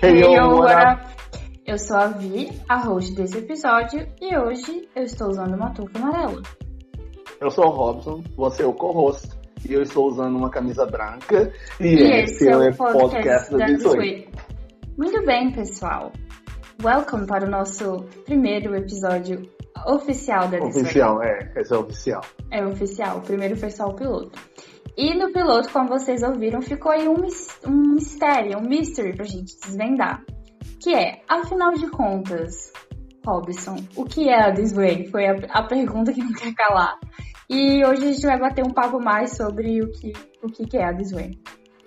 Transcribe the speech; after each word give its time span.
Hey, 0.00 0.22
yo, 0.22 0.60
what 0.60 1.00
Eu 1.66 1.76
sou 1.76 1.96
a 1.96 2.06
Vi, 2.06 2.52
a 2.68 2.76
host 2.76 3.16
desse 3.16 3.38
episódio, 3.38 4.06
e 4.20 4.38
hoje 4.38 4.88
eu 4.94 5.02
estou 5.02 5.28
usando 5.28 5.56
uma 5.56 5.70
touca 5.74 5.98
amarela. 5.98 6.40
Eu 7.40 7.50
sou 7.50 7.66
o 7.66 7.70
Robson, 7.70 8.22
você 8.36 8.62
é 8.62 8.66
o 8.66 8.72
co-host, 8.72 9.28
e 9.68 9.72
eu 9.72 9.82
estou 9.82 10.06
usando 10.06 10.36
uma 10.36 10.50
camisa 10.50 10.86
branca, 10.86 11.52
e, 11.80 11.96
e 11.96 12.22
esse 12.22 12.48
é 12.48 12.56
o 12.56 12.72
podcast, 12.76 13.50
podcast 13.50 13.56
da 13.56 13.66
This 13.66 14.28
Muito 14.96 15.26
bem, 15.26 15.50
pessoal. 15.50 16.12
Welcome 16.80 17.26
para 17.26 17.44
o 17.44 17.50
nosso 17.50 18.04
primeiro 18.24 18.76
episódio 18.76 19.50
oficial 19.84 20.46
da 20.46 20.60
This 20.60 20.76
Oficial, 20.76 21.22
é, 21.24 21.52
esse 21.56 21.74
é 21.74 21.76
oficial. 21.76 22.20
É 22.52 22.64
oficial, 22.64 23.18
o 23.18 23.22
primeiro 23.22 23.56
foi 23.56 23.70
só 23.70 23.86
o 23.86 23.94
piloto. 23.94 24.38
E 24.98 25.14
no 25.14 25.32
piloto, 25.32 25.72
como 25.72 25.88
vocês 25.88 26.24
ouviram, 26.24 26.60
ficou 26.60 26.90
aí 26.90 27.06
um, 27.06 27.24
um 27.68 27.94
mistério, 27.94 28.58
um 28.58 28.68
mystery 28.68 29.14
pra 29.14 29.24
gente 29.24 29.56
desvendar. 29.60 30.24
Que 30.82 30.92
é, 30.92 31.22
afinal 31.28 31.72
de 31.74 31.88
contas, 31.88 32.72
Robson, 33.24 33.76
o 33.94 34.04
que 34.04 34.28
é 34.28 34.42
a 34.42 34.52
Way? 34.52 35.06
Foi 35.08 35.28
a, 35.28 35.36
a 35.50 35.62
pergunta 35.62 36.12
que 36.12 36.20
não 36.20 36.32
quer 36.32 36.52
calar. 36.52 36.98
E 37.48 37.84
hoje 37.84 38.08
a 38.08 38.12
gente 38.12 38.26
vai 38.26 38.40
bater 38.40 38.66
um 38.66 38.72
papo 38.72 38.98
mais 38.98 39.36
sobre 39.36 39.80
o 39.80 39.92
que, 39.92 40.12
o 40.42 40.48
que 40.48 40.76
é 40.76 40.84
a 40.84 40.90
Way. 40.90 41.38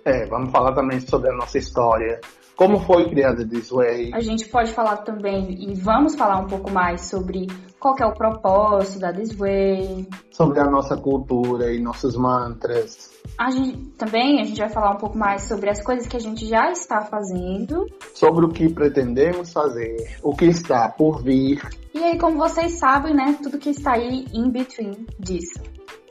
É, 0.06 0.24
vamos 0.28 0.50
falar 0.50 0.74
também 0.74 0.98
sobre 0.98 1.28
a 1.28 1.36
nossa 1.36 1.58
história, 1.58 2.18
como 2.62 2.78
foi 2.78 3.08
criada 3.08 3.44
This 3.44 3.70
Way. 3.70 4.12
A 4.14 4.20
gente 4.20 4.48
pode 4.48 4.72
falar 4.72 4.98
também, 4.98 5.70
e 5.70 5.74
vamos 5.74 6.14
falar 6.14 6.38
um 6.38 6.46
pouco 6.46 6.70
mais 6.70 7.06
sobre 7.06 7.48
qual 7.80 7.96
é 7.98 8.06
o 8.06 8.14
propósito 8.14 9.00
da 9.00 9.12
This 9.12 9.34
Way. 9.34 10.06
Sobre 10.30 10.60
a 10.60 10.70
nossa 10.70 10.96
cultura 10.96 11.74
e 11.74 11.80
nossos 11.80 12.16
mantras. 12.16 13.10
A 13.36 13.50
gente, 13.50 13.78
também 13.96 14.40
a 14.40 14.44
gente 14.44 14.60
vai 14.60 14.68
falar 14.68 14.92
um 14.92 14.98
pouco 14.98 15.18
mais 15.18 15.42
sobre 15.48 15.70
as 15.70 15.82
coisas 15.82 16.06
que 16.06 16.16
a 16.16 16.20
gente 16.20 16.46
já 16.46 16.70
está 16.70 17.00
fazendo. 17.00 17.86
Sobre 18.14 18.46
o 18.46 18.48
que 18.48 18.72
pretendemos 18.72 19.52
fazer, 19.52 20.18
o 20.22 20.34
que 20.34 20.44
está 20.44 20.88
por 20.88 21.20
vir. 21.22 21.60
E 21.92 21.98
aí, 21.98 22.18
como 22.18 22.38
vocês 22.38 22.78
sabem, 22.78 23.14
né, 23.14 23.36
tudo 23.42 23.58
que 23.58 23.70
está 23.70 23.94
aí 23.94 24.26
in 24.32 24.50
between 24.50 25.06
disso, 25.18 25.60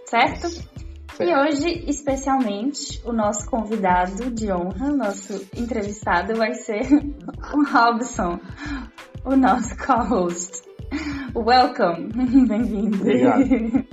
certo? 0.05 0.49
E 1.21 1.35
hoje, 1.35 1.85
especialmente, 1.87 2.99
o 3.05 3.13
nosso 3.13 3.47
convidado 3.47 4.31
de 4.31 4.51
honra, 4.51 4.89
nosso 4.89 5.45
entrevistado, 5.55 6.33
vai 6.35 6.55
ser 6.55 6.81
o 7.53 7.63
Robson, 7.71 8.39
o 9.23 9.35
nosso 9.35 9.77
co-host. 9.77 10.63
Welcome! 11.35 12.09
Bem-vindo! 12.47 12.97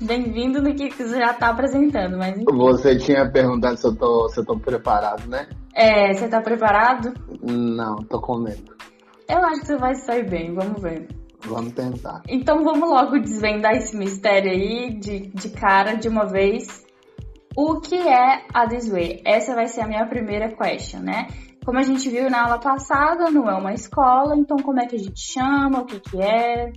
Bem-vindo 0.00 0.62
no 0.62 0.74
que 0.74 0.90
você 0.90 1.18
já 1.18 1.32
está 1.32 1.50
apresentando, 1.50 2.16
mas... 2.16 2.42
Você 2.44 2.96
tinha 2.96 3.30
perguntado 3.30 3.76
se 3.76 3.86
eu, 3.86 3.94
tô, 3.94 4.28
se 4.30 4.40
eu 4.40 4.44
tô 4.46 4.58
preparado, 4.58 5.28
né? 5.28 5.48
É, 5.74 6.14
você 6.14 6.26
tá 6.26 6.40
preparado? 6.40 7.12
Não, 7.42 7.96
tô 7.96 8.18
com 8.18 8.38
medo. 8.38 8.74
Eu 9.28 9.44
acho 9.44 9.60
que 9.60 9.66
você 9.66 9.76
vai 9.76 9.94
sair 9.94 10.26
bem, 10.26 10.54
vamos 10.54 10.80
ver. 10.80 11.06
Vamos 11.46 11.72
tentar. 11.72 12.22
Então 12.28 12.64
vamos 12.64 12.88
logo 12.88 13.18
desvendar 13.18 13.74
esse 13.74 13.96
mistério 13.96 14.50
aí 14.50 14.98
de, 14.98 15.28
de 15.28 15.48
cara, 15.50 15.94
de 15.94 16.08
uma 16.08 16.26
vez. 16.26 16.84
O 17.56 17.80
que 17.80 17.96
é 17.96 18.44
a 18.52 18.66
This 18.66 18.90
Way? 18.90 19.22
Essa 19.24 19.54
vai 19.54 19.66
ser 19.66 19.80
a 19.80 19.86
minha 19.86 20.06
primeira 20.06 20.54
question, 20.54 21.00
né? 21.00 21.28
Como 21.64 21.78
a 21.78 21.82
gente 21.82 22.08
viu 22.08 22.28
na 22.30 22.44
aula 22.44 22.58
passada, 22.58 23.30
não 23.30 23.48
é 23.48 23.54
uma 23.54 23.72
escola, 23.72 24.36
então 24.36 24.56
como 24.58 24.80
é 24.80 24.86
que 24.86 24.96
a 24.96 24.98
gente 24.98 25.18
chama, 25.20 25.80
o 25.80 25.86
que 25.86 25.98
que 25.98 26.20
é? 26.20 26.72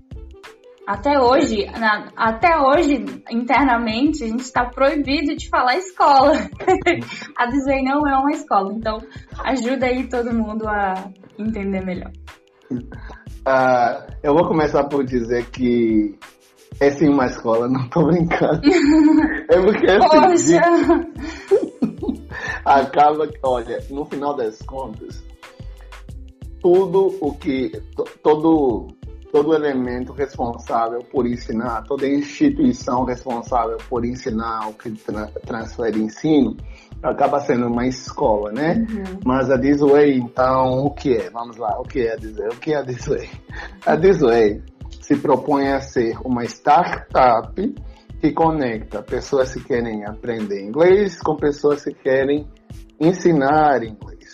Até 0.88 1.22
hoje, 1.22 1.66
na, 1.78 2.10
até 2.16 2.58
hoje, 2.58 3.06
internamente, 3.30 4.24
a 4.24 4.28
gente 4.28 4.40
está 4.40 4.66
proibido 4.66 5.36
de 5.36 5.48
falar 5.48 5.78
escola. 5.78 6.34
a 7.38 7.46
Disney 7.46 7.84
não 7.84 8.08
é 8.08 8.18
uma 8.18 8.32
escola, 8.32 8.74
então 8.74 8.98
ajuda 9.44 9.86
aí 9.86 10.10
todo 10.10 10.34
mundo 10.34 10.68
a 10.68 11.12
entender 11.38 11.86
melhor. 11.86 12.12
Uh, 13.50 14.06
eu 14.22 14.36
vou 14.36 14.48
começar 14.48 14.84
por 14.84 15.04
dizer 15.04 15.44
que 15.50 16.16
é 16.80 16.92
sim 16.92 17.10
uma 17.10 17.26
escola, 17.26 17.68
não 17.68 17.90
tô 17.90 18.06
brincando. 18.06 18.62
é 19.50 19.60
porque 19.60 19.88
assim, 19.90 20.56
acaba 22.64 23.28
que, 23.28 23.40
olha, 23.42 23.84
no 23.90 24.06
final 24.06 24.36
das 24.36 24.62
contas, 24.62 25.24
tudo 26.62 27.18
o 27.20 27.34
que. 27.34 27.72
todo, 28.22 28.88
todo 29.32 29.54
elemento 29.54 30.12
responsável 30.14 31.00
por 31.12 31.28
ensinar, 31.28 31.84
toda 31.84 32.08
instituição 32.08 33.04
responsável 33.04 33.78
por 33.90 34.06
ensinar 34.06 34.68
o 34.68 34.74
que 34.74 34.92
tra 34.92 35.28
transfere 35.46 36.02
ensino, 36.02 36.56
acaba 37.02 37.40
sendo 37.40 37.68
uma 37.68 37.86
escola, 37.86 38.52
né? 38.52 38.86
Uhum. 38.90 39.20
Mas 39.26 39.50
a 39.50 39.58
Disway, 39.58 40.18
então, 40.18 40.86
o 40.86 40.92
que 40.92 41.16
é? 41.16 41.30
Vamos 41.30 41.58
lá, 41.58 41.80
o 41.80 41.84
que 41.84 42.02
é 42.02 42.14
a 42.14 42.16
Disway? 42.16 42.48
O 42.48 42.60
que 42.60 42.74
é 42.74 42.78
a 42.78 42.82
Disway? 42.82 43.30
A 43.86 43.96
Disway 43.96 44.62
se 45.02 45.16
propõe 45.18 45.70
a 45.70 45.80
ser 45.80 46.18
uma 46.24 46.44
startup 46.46 47.76
que 48.20 48.32
conecta 48.34 49.02
pessoas 49.02 49.54
que 49.54 49.64
querem 49.64 50.06
aprender 50.06 50.62
inglês 50.62 51.22
com 51.22 51.36
pessoas 51.36 51.84
que 51.84 51.94
querem 51.94 52.48
ensinar 53.00 53.82
inglês. 53.84 54.34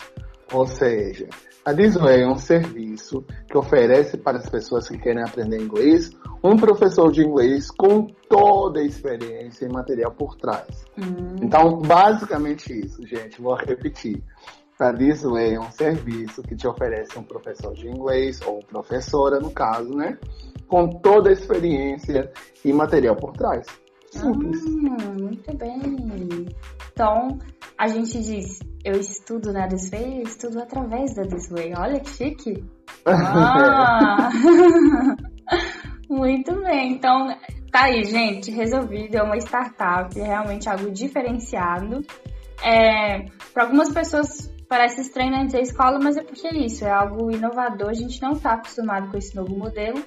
Ou 0.52 0.66
seja, 0.66 1.28
a 1.66 1.74
Disney 1.74 2.22
é 2.22 2.28
um 2.28 2.38
serviço 2.38 3.26
que 3.50 3.58
oferece 3.58 4.18
para 4.18 4.38
as 4.38 4.48
pessoas 4.48 4.88
que 4.88 5.00
querem 5.00 5.24
aprender 5.24 5.60
inglês 5.60 6.12
um 6.44 6.56
professor 6.56 7.12
de 7.12 7.24
inglês 7.24 7.72
com 7.72 8.06
toda 8.30 8.80
a 8.80 8.84
experiência 8.84 9.66
e 9.66 9.70
material 9.70 10.12
por 10.12 10.36
trás. 10.36 10.86
Hum. 10.96 11.38
Então, 11.42 11.80
basicamente 11.80 12.72
isso, 12.72 13.06
gente, 13.08 13.42
vou 13.42 13.56
repetir. 13.56 14.24
A 14.78 14.92
Disney 14.92 15.56
é 15.56 15.60
um 15.60 15.72
serviço 15.72 16.44
que 16.44 16.56
te 16.56 16.68
oferece 16.68 17.18
um 17.18 17.24
professor 17.24 17.74
de 17.74 17.88
inglês, 17.88 18.42
ou 18.46 18.60
professora, 18.60 19.40
no 19.40 19.50
caso, 19.50 19.90
né? 19.96 20.20
Com 20.68 20.88
toda 20.88 21.30
a 21.30 21.34
experiência 21.34 22.32
e 22.64 22.74
material 22.74 23.16
por 23.16 23.32
trás. 23.32 23.66
Simples. 24.20 24.62
Ah, 24.66 25.12
muito 25.20 25.58
bem. 25.58 26.48
Então, 26.92 27.38
a 27.78 27.88
gente 27.88 28.22
diz, 28.22 28.60
eu 28.84 29.00
estudo 29.00 29.52
na 29.52 29.68
Disway, 29.68 30.20
eu 30.20 30.24
estudo 30.24 30.60
através 30.60 31.14
da 31.16 31.24
Disway. 31.24 31.74
Olha 31.78 32.00
que 32.00 32.10
chique. 32.10 32.64
Ah. 33.06 34.30
muito 36.10 36.56
bem. 36.62 36.94
Então, 36.94 37.36
tá 37.72 37.84
aí, 37.84 38.04
gente, 38.06 38.52
resolvido. 38.52 39.16
É 39.16 39.24
uma 39.24 39.38
startup, 39.38 40.18
realmente 40.18 40.70
algo 40.70 40.90
diferenciado. 40.92 42.02
É, 42.64 43.26
para 43.54 43.64
algumas 43.64 43.92
pessoas 43.92 44.50
parece 44.68 45.02
estranho 45.02 45.32
né, 45.32 45.46
dizer 45.46 45.62
escola, 45.62 46.00
mas 46.02 46.18
é 46.18 46.24
porque 46.24 46.48
é 46.48 46.58
isso, 46.58 46.86
é 46.86 46.90
algo 46.90 47.32
inovador. 47.32 47.90
A 47.90 47.94
gente 47.94 48.22
não 48.22 48.32
está 48.32 48.54
acostumado 48.54 49.12
com 49.12 49.18
esse 49.18 49.36
novo 49.36 49.56
modelo. 49.56 50.02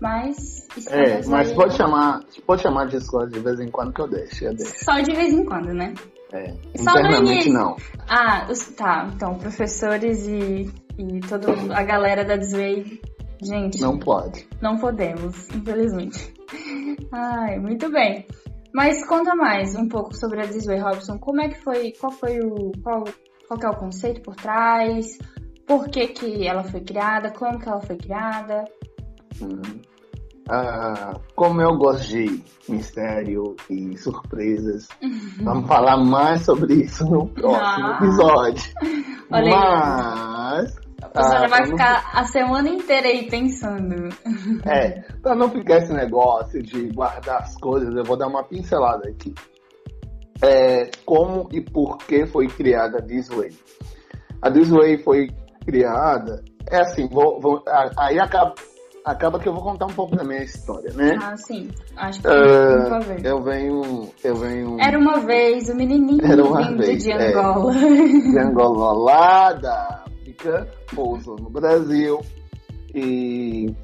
Mas. 0.00 0.66
É, 0.88 1.26
mas 1.26 1.52
pode 1.52 1.76
chamar, 1.76 2.20
pode 2.46 2.62
chamar 2.62 2.86
de 2.86 2.96
escola 2.96 3.28
de 3.28 3.40
vez 3.40 3.60
em 3.60 3.68
quando 3.68 3.92
que 3.92 4.00
eu 4.00 4.08
deixo, 4.08 4.44
eu 4.44 4.54
deixo. 4.54 4.84
Só 4.84 5.00
de 5.00 5.12
vez 5.12 5.32
em 5.32 5.44
quando, 5.44 5.72
né? 5.72 5.94
É. 6.32 6.54
Só 6.76 6.90
internamente 6.90 7.50
não. 7.50 7.76
Ah, 8.08 8.46
os, 8.50 8.68
tá. 8.70 9.10
Então, 9.14 9.34
professores 9.36 10.26
e, 10.26 10.70
e 10.98 11.20
toda 11.28 11.52
a 11.74 11.82
galera 11.82 12.24
da 12.24 12.36
Disway. 12.36 13.00
Gente. 13.42 13.80
Não 13.80 13.98
pode. 13.98 14.48
Não 14.60 14.78
podemos, 14.78 15.48
infelizmente. 15.50 16.34
Ai, 17.12 17.58
muito 17.58 17.90
bem. 17.90 18.26
Mas 18.74 19.06
conta 19.06 19.34
mais 19.34 19.74
um 19.76 19.88
pouco 19.88 20.14
sobre 20.14 20.42
a 20.42 20.46
Disway, 20.46 20.78
Robson. 20.78 21.18
Como 21.18 21.40
é 21.40 21.48
que 21.48 21.62
foi? 21.62 21.92
Qual 21.92 22.12
foi 22.12 22.40
o. 22.40 22.72
Qual, 22.82 23.04
qual 23.46 23.60
é 23.62 23.68
o 23.68 23.78
conceito 23.78 24.20
por 24.22 24.34
trás? 24.36 25.18
Por 25.66 25.88
que, 25.88 26.08
que 26.08 26.46
ela 26.46 26.64
foi 26.64 26.80
criada? 26.80 27.30
Como 27.30 27.58
que 27.58 27.68
ela 27.68 27.80
foi 27.80 27.96
criada? 27.96 28.64
Ah, 30.50 31.20
como 31.34 31.60
eu 31.60 31.76
gosto 31.76 32.08
de 32.08 32.42
mistério 32.68 33.54
e 33.68 33.96
surpresas, 33.98 34.88
uhum. 35.02 35.44
vamos 35.44 35.68
falar 35.68 35.98
mais 35.98 36.42
sobre 36.42 36.74
isso 36.74 37.04
no 37.04 37.28
próximo 37.28 37.86
ah. 37.86 37.98
episódio. 38.00 38.72
Olha 39.30 39.50
Mas. 39.50 40.76
A 41.02 41.08
pessoa 41.10 41.44
ah, 41.44 41.48
vai 41.48 41.66
ficar 41.66 42.10
a 42.12 42.24
semana 42.24 42.68
inteira 42.68 43.08
aí 43.08 43.28
pensando. 43.28 44.08
É, 44.64 45.00
pra 45.22 45.34
não 45.34 45.50
ficar 45.50 45.78
esse 45.78 45.92
negócio 45.92 46.62
de 46.62 46.88
guardar 46.88 47.42
as 47.42 47.54
coisas, 47.56 47.94
eu 47.94 48.04
vou 48.04 48.16
dar 48.16 48.26
uma 48.26 48.42
pincelada 48.42 49.08
aqui. 49.08 49.34
É, 50.42 50.90
como 51.04 51.48
e 51.52 51.60
por 51.60 51.98
que 51.98 52.26
foi 52.26 52.46
criada 52.48 52.98
a 52.98 53.00
Disway? 53.00 53.50
A 54.40 54.48
Disway 54.48 54.98
foi 54.98 55.28
criada, 55.64 56.42
é 56.70 56.80
assim, 56.80 57.08
vou, 57.08 57.40
vou, 57.40 57.62
aí 57.96 58.18
acaba, 58.18 58.54
acaba 59.04 59.38
que 59.38 59.48
eu 59.48 59.52
vou 59.52 59.62
contar 59.62 59.86
um 59.86 59.94
pouco 59.94 60.16
da 60.16 60.24
minha 60.24 60.42
história, 60.42 60.92
né? 60.92 61.16
Ah, 61.20 61.36
sim. 61.36 61.70
Acho 61.96 62.20
que 62.20 62.28
uh, 62.28 63.24
eu 63.24 63.42
venho, 63.42 64.08
eu 64.22 64.36
venho. 64.36 64.76
Era 64.80 64.98
uma 64.98 65.20
vez 65.20 65.68
o 65.68 65.74
menininho 65.74 66.24
Era 66.24 66.44
uma 66.44 66.62
vindo 66.62 66.78
vez, 66.78 67.02
de 67.02 67.10
é. 67.10 67.30
Angola. 67.30 67.74
É, 67.74 68.30
de 68.30 68.38
Angola 68.38 68.92
lá 68.92 69.52
da 69.52 70.04
África, 70.06 70.68
pouso 70.94 71.36
no 71.36 71.50
Brasil 71.50 72.20
e 72.94 73.74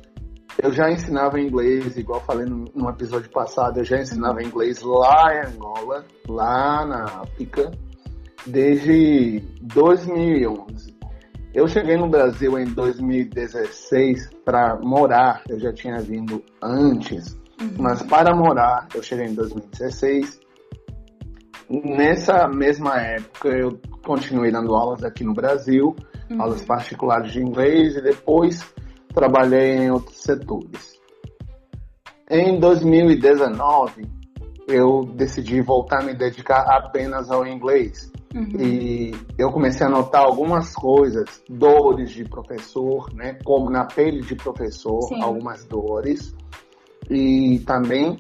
eu 0.63 0.73
já 0.73 0.91
ensinava 0.91 1.41
inglês, 1.41 1.97
igual 1.97 2.21
falei 2.21 2.47
no, 2.47 2.65
no 2.75 2.89
episódio 2.89 3.31
passado, 3.31 3.79
eu 3.79 3.85
já 3.85 3.99
ensinava 3.99 4.43
inglês 4.43 4.81
lá 4.83 5.35
em 5.35 5.47
Angola, 5.55 6.05
lá 6.29 6.87
na 6.87 7.05
África, 7.05 7.71
desde 8.47 9.41
2011. 9.63 10.94
Eu 11.55 11.69
cheguei 11.69 11.97
no 11.97 12.09
Brasil 12.09 12.59
em 12.59 12.65
2016 12.65 14.29
para 14.45 14.77
morar, 14.83 15.41
eu 15.49 15.57
já 15.61 15.73
tinha 15.73 15.99
vindo 16.01 16.43
antes, 16.61 17.39
uhum. 17.61 17.77
mas 17.79 18.03
para 18.03 18.35
morar 18.35 18.89
eu 18.93 19.01
cheguei 19.01 19.27
em 19.27 19.35
2016. 19.35 20.41
Nessa 21.71 22.49
mesma 22.49 23.01
época 23.01 23.49
eu 23.51 23.79
continuei 24.05 24.51
dando 24.51 24.75
aulas 24.75 25.05
aqui 25.05 25.23
no 25.23 25.33
Brasil, 25.33 25.95
uhum. 26.29 26.43
aulas 26.43 26.65
particulares 26.65 27.33
de 27.33 27.41
inglês 27.41 27.95
e 27.95 28.03
depois 28.03 28.75
trabalhei 29.15 29.77
em 29.77 29.93
outros 29.93 30.23
setores. 30.23 30.99
Em 32.29 32.59
2019 32.59 34.09
eu 34.67 35.05
decidi 35.15 35.61
voltar 35.61 36.03
a 36.03 36.05
me 36.05 36.15
dedicar 36.15 36.63
apenas 36.69 37.31
ao 37.31 37.47
inglês. 37.47 38.11
Uhum. 38.35 38.61
E 38.61 39.15
eu 39.39 39.53
comecei 39.53 39.87
a 39.87 39.91
notar 39.91 40.25
algumas 40.25 40.75
coisas, 40.75 41.43
dores 41.49 42.11
de 42.11 42.25
professor, 42.25 43.13
né? 43.15 43.39
Como 43.45 43.71
na 43.71 43.85
pele 43.85 44.23
de 44.23 44.35
professor, 44.35 45.03
Sim. 45.03 45.23
algumas 45.23 45.65
dores. 45.65 46.35
E 47.09 47.61
também 47.61 48.19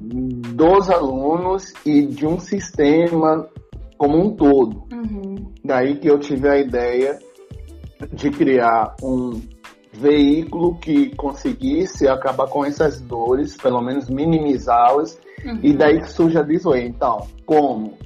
dos 0.00 0.90
alunos 0.90 1.72
e 1.86 2.02
de 2.06 2.26
um 2.26 2.40
sistema 2.40 3.48
como 3.96 4.18
um 4.18 4.34
todo. 4.34 4.84
Uhum. 4.92 5.52
Daí 5.64 5.96
que 5.96 6.08
eu 6.08 6.18
tive 6.18 6.48
a 6.48 6.58
ideia 6.58 7.18
de 8.12 8.30
criar 8.30 8.96
um 9.00 9.40
veículo 9.92 10.76
que 10.78 11.14
conseguisse 11.14 12.08
acabar 12.08 12.48
com 12.48 12.64
essas 12.64 13.00
dores, 13.00 13.56
pelo 13.56 13.80
menos 13.80 14.08
minimizá-las, 14.08 15.16
uhum. 15.44 15.60
e 15.62 15.72
daí 15.72 16.00
que 16.00 16.10
surge 16.10 16.36
a 16.36 16.42
Disway. 16.42 16.86
Então, 16.86 17.28
como? 17.46 17.96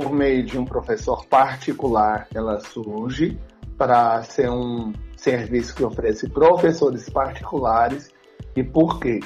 Por 0.00 0.14
meio 0.14 0.42
de 0.42 0.58
um 0.58 0.64
professor 0.64 1.26
particular, 1.26 2.26
ela 2.34 2.58
surge 2.58 3.38
para 3.76 4.22
ser 4.22 4.48
um 4.48 4.94
serviço 5.14 5.74
que 5.74 5.84
oferece 5.84 6.26
professores 6.30 7.10
particulares. 7.10 8.10
E 8.56 8.64
por 8.64 8.98
quê? 8.98 9.20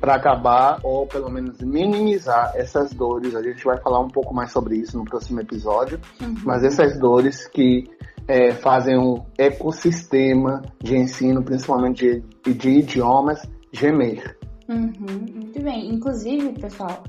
Para 0.00 0.14
acabar, 0.14 0.80
ou 0.82 1.06
pelo 1.06 1.28
menos 1.28 1.60
minimizar 1.60 2.52
essas 2.54 2.94
dores. 2.94 3.34
A 3.34 3.42
gente 3.42 3.62
vai 3.62 3.78
falar 3.82 4.00
um 4.00 4.08
pouco 4.08 4.34
mais 4.34 4.50
sobre 4.50 4.76
isso 4.76 4.96
no 4.96 5.04
próximo 5.04 5.42
episódio. 5.42 6.00
Uhum. 6.22 6.36
Mas 6.42 6.64
essas 6.64 6.98
dores 6.98 7.46
que 7.46 7.84
é, 8.26 8.52
fazem 8.52 8.98
um 8.98 9.22
ecossistema 9.36 10.62
de 10.82 10.96
ensino, 10.96 11.42
principalmente 11.42 12.22
de, 12.42 12.54
de 12.54 12.70
idiomas, 12.78 13.46
gemer. 13.72 14.38
Uhum, 14.70 14.94
muito 15.34 15.62
bem. 15.62 15.90
Inclusive, 15.90 16.58
pessoal, 16.58 17.02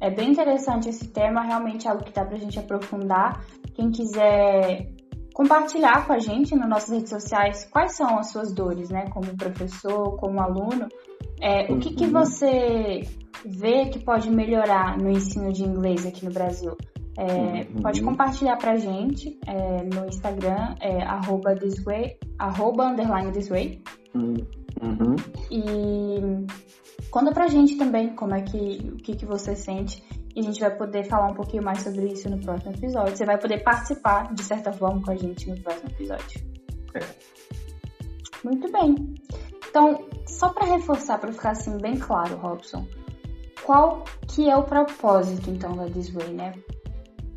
é 0.00 0.10
bem 0.10 0.30
interessante 0.30 0.88
esse 0.88 1.08
tema, 1.08 1.42
realmente 1.42 1.86
é 1.86 1.90
algo 1.90 2.04
que 2.04 2.12
dá 2.12 2.24
pra 2.24 2.36
gente 2.36 2.58
aprofundar. 2.58 3.44
Quem 3.74 3.90
quiser 3.90 4.90
compartilhar 5.34 6.06
com 6.06 6.12
a 6.14 6.18
gente 6.18 6.54
nas 6.56 6.68
nossas 6.68 6.90
redes 6.90 7.10
sociais 7.10 7.68
quais 7.70 7.94
são 7.94 8.18
as 8.18 8.30
suas 8.30 8.52
dores, 8.52 8.88
né? 8.88 9.06
Como 9.10 9.36
professor, 9.36 10.16
como 10.16 10.40
aluno. 10.40 10.88
É, 11.40 11.70
o 11.70 11.78
que, 11.78 11.94
que 11.94 12.04
uhum. 12.04 12.12
você 12.12 13.02
vê 13.44 13.86
que 13.86 13.98
pode 13.98 14.30
melhorar 14.30 14.96
no 14.98 15.10
ensino 15.10 15.52
de 15.52 15.62
inglês 15.62 16.06
aqui 16.06 16.24
no 16.24 16.32
Brasil? 16.32 16.76
É, 17.18 17.66
uhum. 17.74 17.82
Pode 17.82 18.02
compartilhar 18.02 18.56
pra 18.56 18.76
gente 18.76 19.38
é, 19.46 19.82
no 19.84 20.06
Instagram, 20.06 20.74
é, 20.80 21.02
arroba 21.02 21.54
arroba 22.38 22.86
underline 22.86 23.32
thisway. 23.32 23.82
Uhum. 24.16 25.16
E 25.50 26.46
conta 27.10 27.32
pra 27.32 27.48
gente 27.48 27.76
também 27.76 28.14
como 28.14 28.34
é 28.34 28.42
que, 28.42 28.92
o 28.92 28.96
que, 28.96 29.16
que 29.16 29.26
você 29.26 29.54
sente. 29.54 30.02
E 30.34 30.40
a 30.40 30.42
gente 30.42 30.60
vai 30.60 30.76
poder 30.76 31.04
falar 31.04 31.28
um 31.28 31.34
pouquinho 31.34 31.62
mais 31.62 31.82
sobre 31.82 32.08
isso 32.08 32.28
no 32.28 32.38
próximo 32.38 32.72
episódio. 32.72 33.16
Você 33.16 33.24
vai 33.24 33.38
poder 33.38 33.62
participar, 33.62 34.34
de 34.34 34.42
certa 34.42 34.70
forma, 34.70 35.02
com 35.02 35.10
a 35.10 35.16
gente 35.16 35.48
no 35.48 35.58
próximo 35.62 35.88
episódio. 35.88 36.40
É. 36.94 37.00
Muito 38.44 38.70
bem. 38.70 39.14
Então, 39.68 40.04
só 40.26 40.50
para 40.50 40.66
reforçar, 40.66 41.18
para 41.18 41.32
ficar 41.32 41.50
assim 41.50 41.78
bem 41.78 41.98
claro, 41.98 42.36
Robson, 42.36 42.86
qual 43.64 44.04
que 44.28 44.48
é 44.48 44.56
o 44.56 44.62
propósito, 44.62 45.50
então, 45.50 45.74
da 45.74 45.86
Disway, 45.86 46.28
né? 46.28 46.52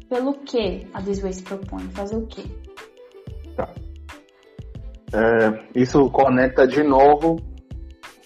Pelo 0.09 0.33
que 0.33 0.87
a 0.93 1.01
Disway 1.01 1.33
se 1.33 1.43
propõe? 1.43 1.87
Fazer 1.91 2.17
o 2.17 2.27
quê? 2.27 2.43
É, 5.11 5.79
isso 5.79 6.09
conecta 6.11 6.67
de 6.67 6.83
novo 6.83 7.37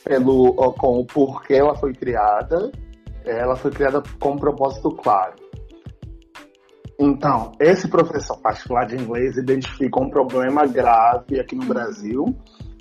pelo, 0.04 0.54
com 0.74 1.00
o 1.00 1.06
porquê 1.06 1.56
ela 1.56 1.76
foi 1.76 1.94
criada. 1.94 2.72
Ela 3.26 3.56
foi 3.56 3.72
criada 3.72 4.04
com 4.20 4.32
um 4.32 4.38
propósito 4.38 4.90
claro. 4.92 5.36
Então, 7.00 7.52
esse 7.60 7.88
professor 7.88 8.40
particular 8.40 8.86
de 8.86 8.96
inglês 8.96 9.38
identifica 9.38 10.00
um 10.00 10.10
problema 10.10 10.66
grave 10.66 11.40
aqui 11.40 11.56
no 11.56 11.66
Brasil, 11.66 12.26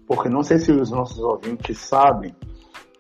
porque 0.06 0.28
não 0.28 0.42
sei 0.42 0.58
se 0.58 0.70
os 0.70 0.90
nossos 0.90 1.18
ouvintes 1.18 1.78
sabem, 1.78 2.34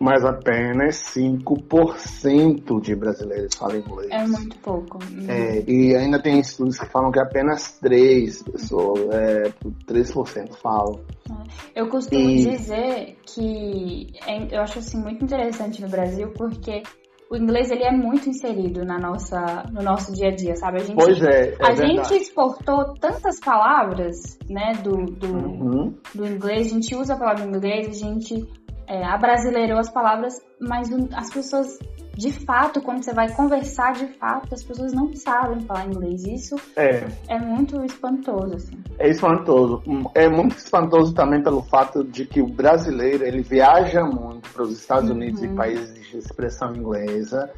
mas 0.02 0.24
apenas 0.24 0.96
5% 1.14 2.80
de 2.80 2.96
brasileiros 2.96 3.54
falam 3.54 3.76
inglês. 3.76 4.10
É 4.10 4.26
muito 4.26 4.58
pouco. 4.58 4.98
É, 5.28 5.62
e 5.70 5.94
ainda 5.94 6.20
tem 6.20 6.40
estudos 6.40 6.76
que 6.76 6.86
falam 6.86 7.12
que 7.12 7.20
apenas 7.20 7.78
3 7.78 8.42
pessoas, 8.42 8.98
é, 9.14 9.52
3% 9.86 10.56
falam. 10.60 11.00
É. 11.30 11.80
Eu 11.82 11.88
costumo 11.88 12.20
e... 12.20 12.50
dizer 12.50 13.16
que 13.24 14.08
é, 14.26 14.56
eu 14.56 14.62
acho 14.62 14.80
assim 14.80 15.00
muito 15.00 15.24
interessante 15.24 15.80
no 15.80 15.88
Brasil 15.88 16.32
porque 16.36 16.82
o 17.30 17.36
inglês 17.36 17.70
ele 17.70 17.84
é 17.84 17.92
muito 17.92 18.28
inserido 18.28 18.84
na 18.84 18.98
nossa, 18.98 19.62
no 19.72 19.82
nosso 19.82 20.12
dia 20.12 20.30
a 20.30 20.34
dia, 20.34 20.56
sabe? 20.56 20.78
A 20.78 20.84
gente, 20.84 20.96
pois 20.96 21.22
é, 21.22 21.54
é 21.54 21.56
a 21.60 21.74
gente 21.76 22.12
exportou 22.14 22.92
tantas 22.94 23.38
palavras, 23.38 24.36
né, 24.50 24.72
do, 24.82 25.06
do, 25.06 25.32
uhum. 25.32 25.94
do 26.12 26.26
inglês, 26.26 26.66
a 26.66 26.70
gente 26.70 26.94
usa 26.96 27.14
a 27.14 27.16
palavra 27.16 27.44
inglês, 27.44 27.88
a 27.88 28.06
gente 28.06 28.61
é, 28.86 29.04
abrasileirou 29.04 29.78
as 29.78 29.90
palavras, 29.90 30.40
mas 30.60 30.88
as 31.14 31.30
pessoas, 31.30 31.78
de 32.16 32.32
fato, 32.44 32.80
quando 32.80 33.02
você 33.02 33.12
vai 33.12 33.32
conversar 33.32 33.92
de 33.92 34.06
fato, 34.18 34.54
as 34.54 34.62
pessoas 34.62 34.92
não 34.92 35.12
sabem 35.14 35.60
falar 35.60 35.86
inglês. 35.86 36.24
Isso 36.24 36.56
é, 36.76 37.06
é 37.28 37.38
muito 37.38 37.82
espantoso, 37.84 38.56
assim. 38.56 38.82
É 38.98 39.08
espantoso. 39.08 39.82
É 40.14 40.28
muito 40.28 40.56
espantoso 40.56 41.14
também 41.14 41.42
pelo 41.42 41.62
fato 41.62 42.04
de 42.04 42.26
que 42.26 42.40
o 42.40 42.46
brasileiro, 42.46 43.24
ele 43.24 43.42
viaja 43.42 44.04
muito 44.04 44.50
para 44.50 44.62
os 44.62 44.72
Estados 44.72 45.10
uhum. 45.10 45.16
Unidos 45.16 45.42
e 45.42 45.48
países 45.48 46.10
de 46.10 46.18
expressão 46.18 46.74
inglesa. 46.74 47.50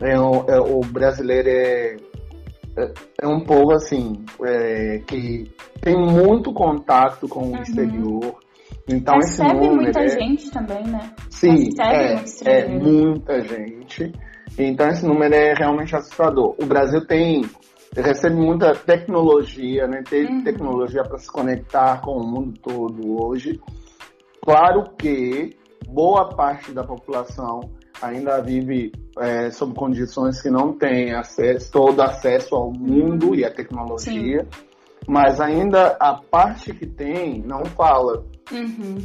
É, 0.00 0.18
o, 0.18 0.44
é, 0.46 0.60
o 0.60 0.80
brasileiro 0.80 1.48
é, 1.48 1.96
é, 2.76 2.92
é 3.22 3.26
um 3.26 3.40
povo 3.40 3.72
assim 3.72 4.24
é, 4.44 4.98
que 5.06 5.50
tem 5.80 5.96
muito 5.96 6.52
contato 6.52 7.26
com 7.26 7.40
o 7.40 7.52
uhum. 7.52 7.62
exterior 7.62 8.45
então 8.88 9.18
esse 9.18 9.42
número 9.42 9.74
muita 9.74 10.00
é... 10.00 10.08
gente 10.08 10.50
também, 10.50 10.84
né? 10.84 11.10
Sim, 11.28 11.68
é, 11.80 12.22
é 12.44 12.68
muita 12.68 13.40
gente. 13.42 14.12
Então 14.58 14.88
esse 14.88 15.04
número 15.04 15.34
é 15.34 15.54
realmente 15.54 15.94
assustador. 15.96 16.54
O 16.60 16.66
Brasil 16.66 17.04
tem 17.06 17.42
recebe 17.96 18.36
muita 18.36 18.72
tecnologia, 18.74 19.86
né? 19.86 20.02
Tem 20.08 20.26
uhum. 20.26 20.44
tecnologia 20.44 21.02
para 21.02 21.18
se 21.18 21.30
conectar 21.30 22.00
com 22.02 22.12
o 22.12 22.26
mundo 22.26 22.58
todo 22.60 23.22
hoje. 23.22 23.60
Claro 24.42 24.84
que 24.96 25.56
boa 25.88 26.28
parte 26.34 26.72
da 26.72 26.84
população 26.84 27.60
ainda 28.00 28.40
vive 28.42 28.92
é, 29.18 29.50
sob 29.50 29.74
condições 29.74 30.40
que 30.42 30.50
não 30.50 30.72
tem 30.72 31.14
acesso, 31.14 31.72
todo 31.72 32.00
acesso 32.02 32.54
ao 32.54 32.70
mundo 32.70 33.28
uhum. 33.28 33.34
e 33.34 33.44
à 33.44 33.50
tecnologia. 33.50 34.42
Sim. 34.42 34.66
Mas 35.08 35.40
ainda 35.40 35.96
a 36.00 36.14
parte 36.14 36.74
que 36.74 36.86
tem 36.86 37.40
não 37.42 37.64
fala 37.64 38.24
Uhum. 38.52 38.98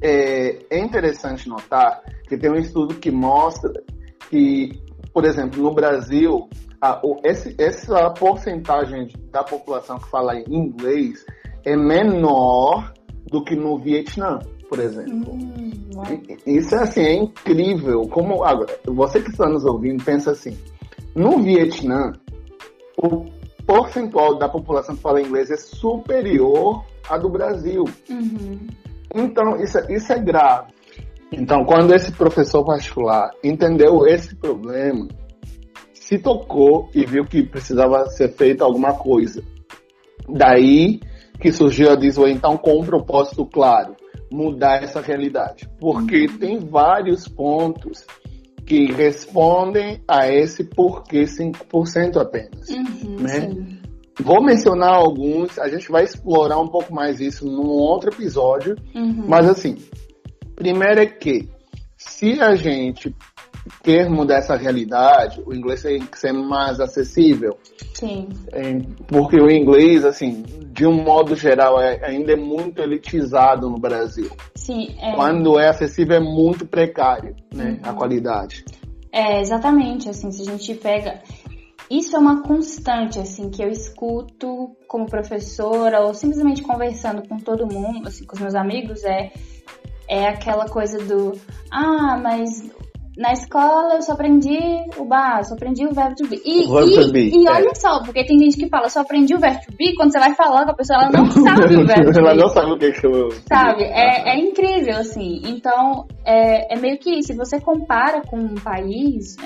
É, 0.00 0.58
é 0.70 0.78
interessante 0.78 1.48
notar 1.48 2.02
que 2.28 2.36
tem 2.36 2.50
um 2.50 2.56
estudo 2.56 2.94
que 2.94 3.10
mostra 3.10 3.72
que, 4.28 4.80
por 5.12 5.24
exemplo, 5.24 5.62
no 5.62 5.72
Brasil, 5.72 6.48
a, 6.80 7.00
o, 7.04 7.20
esse, 7.24 7.54
essa 7.58 8.10
porcentagem 8.10 9.08
da 9.30 9.42
população 9.42 9.98
que 9.98 10.10
fala 10.10 10.38
inglês 10.48 11.24
é 11.64 11.76
menor 11.76 12.92
do 13.26 13.42
que 13.42 13.56
no 13.56 13.78
Vietnã, 13.78 14.38
por 14.68 14.78
exemplo. 14.78 15.32
Hum, 15.32 15.70
Isso 16.46 16.74
é 16.74 16.82
assim, 16.82 17.00
é 17.02 17.14
incrível. 17.14 18.02
Como 18.02 18.44
agora, 18.44 18.78
você 18.86 19.20
que 19.20 19.30
está 19.30 19.48
nos 19.48 19.64
ouvindo 19.64 20.04
pensa 20.04 20.32
assim: 20.32 20.56
no 21.14 21.42
Vietnã, 21.42 22.12
o 22.98 23.24
percentual 23.66 24.36
da 24.36 24.48
população 24.48 24.94
que 24.94 25.02
fala 25.02 25.22
inglês 25.22 25.50
é 25.50 25.56
superior 25.56 26.84
à 27.08 27.16
do 27.16 27.28
Brasil. 27.28 27.84
Uhum. 28.10 28.66
Então, 29.12 29.56
isso, 29.62 29.78
é, 29.78 29.92
isso 29.92 30.12
é 30.12 30.18
grave. 30.18 30.72
Então, 31.32 31.64
quando 31.64 31.94
esse 31.94 32.12
professor 32.12 32.64
particular 32.64 33.30
entendeu 33.42 34.06
esse 34.06 34.36
problema, 34.36 35.08
se 35.92 36.18
tocou 36.18 36.88
e 36.94 37.04
viu 37.04 37.24
que 37.24 37.42
precisava 37.42 38.06
ser 38.10 38.28
feita 38.34 38.64
alguma 38.64 38.94
coisa. 38.94 39.42
Daí 40.28 41.00
que 41.40 41.50
surgiu 41.50 41.90
a 41.90 41.96
Disway, 41.96 42.32
então, 42.32 42.56
com 42.56 42.80
um 42.80 42.84
propósito 42.84 43.44
claro, 43.44 43.96
mudar 44.30 44.82
essa 44.82 45.00
realidade. 45.00 45.68
Porque 45.80 46.26
uhum. 46.26 46.38
tem 46.38 46.58
vários 46.58 47.26
pontos 47.26 48.06
que 48.64 48.92
respondem 48.92 50.02
a 50.08 50.28
esse 50.28 50.64
porquê 50.64 51.24
5% 51.24 52.16
apenas. 52.16 52.68
Uhum, 52.68 53.16
né? 53.20 53.73
Vou 54.20 54.42
mencionar 54.42 54.94
alguns, 54.94 55.58
a 55.58 55.68
gente 55.68 55.90
vai 55.90 56.04
explorar 56.04 56.58
um 56.58 56.68
pouco 56.68 56.92
mais 56.94 57.20
isso 57.20 57.44
num 57.46 57.66
outro 57.66 58.10
episódio, 58.12 58.76
Uhum. 58.94 59.24
mas 59.26 59.48
assim, 59.48 59.76
primeiro 60.54 61.00
é 61.00 61.06
que 61.06 61.48
se 61.96 62.40
a 62.40 62.54
gente 62.54 63.14
quer 63.82 64.10
mudar 64.10 64.36
essa 64.36 64.56
realidade, 64.56 65.42
o 65.46 65.54
inglês 65.54 65.82
tem 65.82 65.98
que 66.00 66.18
ser 66.18 66.32
mais 66.32 66.78
acessível, 66.80 67.56
Sim. 67.94 68.28
é, 68.52 68.78
porque 69.08 69.36
o 69.40 69.50
inglês, 69.50 70.04
assim, 70.04 70.42
de 70.72 70.86
um 70.86 70.92
modo 71.02 71.34
geral, 71.34 71.80
é- 71.80 72.04
ainda 72.04 72.32
é 72.32 72.36
muito 72.36 72.82
elitizado 72.82 73.70
no 73.70 73.78
Brasil. 73.78 74.30
Sim, 74.54 74.94
é, 75.00 75.14
Quando 75.14 75.58
é 75.58 75.68
acessível, 75.68 76.16
é 76.16 76.20
muito 76.20 76.66
precário, 76.66 77.34
né, 77.54 77.78
Uhum. 77.82 77.90
a 77.90 77.92
qualidade. 77.94 78.64
é 79.16 79.40
exatamente 79.40 80.08
assim, 80.08 80.30
se 80.32 80.42
a 80.42 80.44
gente 80.56 80.74
pega. 80.74 81.22
Isso 81.90 82.16
é 82.16 82.18
uma 82.18 82.42
constante, 82.42 83.18
assim, 83.18 83.50
que 83.50 83.62
eu 83.62 83.68
escuto 83.68 84.74
como 84.88 85.06
professora 85.06 86.00
ou 86.00 86.14
simplesmente 86.14 86.62
conversando 86.62 87.26
com 87.28 87.38
todo 87.38 87.66
mundo, 87.66 88.08
assim, 88.08 88.24
com 88.24 88.34
os 88.34 88.40
meus 88.40 88.54
amigos, 88.54 89.04
é, 89.04 89.30
é 90.08 90.28
aquela 90.28 90.66
coisa 90.66 90.98
do 90.98 91.32
ah, 91.70 92.16
mas 92.16 92.62
na 93.16 93.32
escola 93.32 93.94
eu 93.94 94.02
só 94.02 94.12
aprendi 94.12 94.58
o 94.96 95.04
bar, 95.04 95.44
só 95.44 95.54
aprendi 95.54 95.86
o 95.86 95.92
verbo 95.92 96.16
to 96.16 96.26
be. 96.26 96.40
E, 96.44 96.62
e, 96.62 96.66
to 96.66 97.12
be, 97.12 97.30
e 97.30 97.46
é. 97.46 97.52
olha 97.52 97.74
só, 97.74 98.02
porque 98.02 98.24
tem 98.24 98.38
gente 98.40 98.56
que 98.56 98.68
fala, 98.68 98.88
só 98.88 99.00
aprendi 99.00 99.34
o 99.34 99.38
verbo 99.38 99.60
to 99.60 99.76
be, 99.76 99.94
quando 99.94 100.10
você 100.10 100.18
vai 100.18 100.34
falar 100.34 100.64
com 100.64 100.72
a 100.72 100.74
pessoa, 100.74 100.98
ela 101.00 101.10
não 101.12 101.30
sabe 101.30 101.76
o 101.76 101.86
verbo 101.86 102.12
to 102.12 102.18
Ela 102.18 102.34
be. 102.34 102.40
não 102.40 102.48
sabe 102.48 102.72
o 102.72 102.78
que 102.78 102.92
que 102.92 103.06
eu... 103.06 103.30
Sabe? 103.46 103.84
É, 103.84 104.34
é 104.34 104.38
incrível, 104.38 104.96
assim. 104.96 105.42
Então, 105.44 106.06
é, 106.24 106.74
é 106.74 106.78
meio 106.78 106.98
que 106.98 107.22
se 107.22 107.34
você 107.34 107.60
compara 107.60 108.22
com 108.22 108.36
um 108.36 108.54
país. 108.54 109.36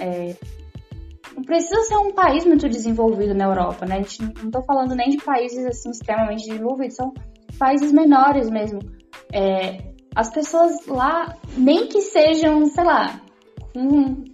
É, 1.38 1.40
não 1.40 1.42
precisa 1.45 1.80
ser 1.83 1.97
um 1.97 2.12
país 2.12 2.45
muito 2.45 2.68
desenvolvido 2.68 3.35
na 3.35 3.45
Europa, 3.45 3.87
né? 3.87 3.97
A 3.97 4.02
gente 4.02 4.23
não 4.23 4.33
não 4.45 4.50
tô 4.50 4.62
falando 4.62 4.95
nem 4.95 5.11
de 5.11 5.18
países 5.18 5.64
assim 5.66 5.90
extremamente 5.90 6.49
desenvolvidos, 6.49 6.97
são 6.97 7.12
países 7.59 7.92
menores 7.92 8.50
mesmo. 8.50 8.80
É, 9.33 9.78
as 10.14 10.30
pessoas 10.30 10.87
lá, 10.87 11.37
nem 11.57 11.87
que 11.87 12.00
sejam, 12.00 12.64
sei 12.66 12.85
lá, 12.85 13.21
um, 13.76 14.25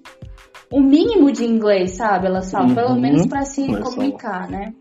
o 0.73 0.81
mínimo 0.81 1.31
de 1.31 1.45
inglês, 1.45 1.93
sabe? 1.97 2.27
Elas 2.27 2.51
falam, 2.51 2.69
Uhum. 2.69 2.75
pelo 2.75 2.95
menos 3.01 3.27
para 3.27 3.45
se 3.45 3.67
comunicar, 3.83 4.49
né? 4.49 4.73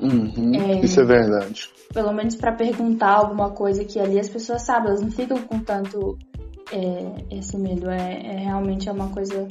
Uhum, 0.00 0.52
É. 0.54 0.80
Isso 0.84 1.00
é 1.00 1.04
verdade. 1.04 1.70
pelo 1.92 2.12
menos 2.12 2.34
para 2.36 2.52
perguntar 2.52 3.10
alguma 3.12 3.50
coisa 3.50 3.84
que 3.84 4.00
ali 4.00 4.18
as 4.18 4.28
pessoas 4.28 4.62
sabem, 4.62 4.88
elas 4.88 5.02
não 5.02 5.10
ficam 5.10 5.36
com 5.42 5.58
tanto 5.60 6.16
é, 6.72 7.36
esse 7.36 7.56
medo. 7.58 7.90
É, 7.90 8.34
é 8.34 8.36
realmente 8.38 8.88
é 8.88 8.92
uma 8.92 9.08
coisa 9.10 9.46